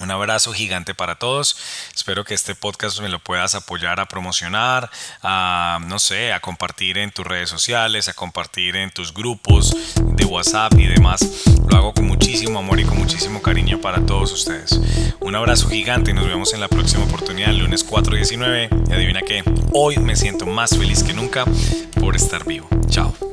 Un 0.00 0.10
abrazo 0.10 0.52
gigante 0.52 0.94
para 0.94 1.16
todos. 1.16 1.56
Espero 1.94 2.24
que 2.24 2.34
este 2.34 2.54
podcast 2.54 3.00
me 3.00 3.08
lo 3.10 3.18
puedas 3.18 3.54
apoyar 3.54 4.00
a 4.00 4.06
promocionar, 4.06 4.90
a, 5.22 5.78
no 5.86 5.98
sé, 5.98 6.32
a 6.32 6.40
compartir 6.40 6.96
en 6.98 7.10
tus 7.10 7.26
redes 7.26 7.50
sociales, 7.50 8.08
a 8.08 8.14
compartir 8.14 8.76
en 8.76 8.90
tus 8.90 9.12
grupos 9.12 9.76
de 10.02 10.24
WhatsApp 10.24 10.72
y 10.78 10.86
demás. 10.86 11.20
Lo 11.68 11.76
hago 11.76 11.94
con 11.94 12.06
muchísimo 12.06 12.58
amor 12.58 12.80
y 12.80 12.84
con 12.84 12.98
muchísimo 12.98 13.42
cariño 13.42 13.80
para 13.80 14.04
todos 14.04 14.32
ustedes. 14.32 14.80
Un 15.20 15.36
abrazo 15.36 15.68
gigante 15.68 16.12
y 16.12 16.14
nos 16.14 16.26
vemos 16.26 16.54
en 16.54 16.60
la 16.60 16.68
próxima 16.68 17.04
oportunidad, 17.04 17.52
lunes 17.52 17.86
4.19. 17.86 18.88
Y 18.90 18.92
adivina 18.92 19.20
qué, 19.20 19.44
hoy 19.72 19.98
me 19.98 20.16
siento 20.16 20.46
más 20.46 20.70
feliz 20.70 21.02
que 21.02 21.12
nunca 21.12 21.44
por 22.00 22.16
estar 22.16 22.44
vivo. 22.44 22.68
Chao. 22.88 23.29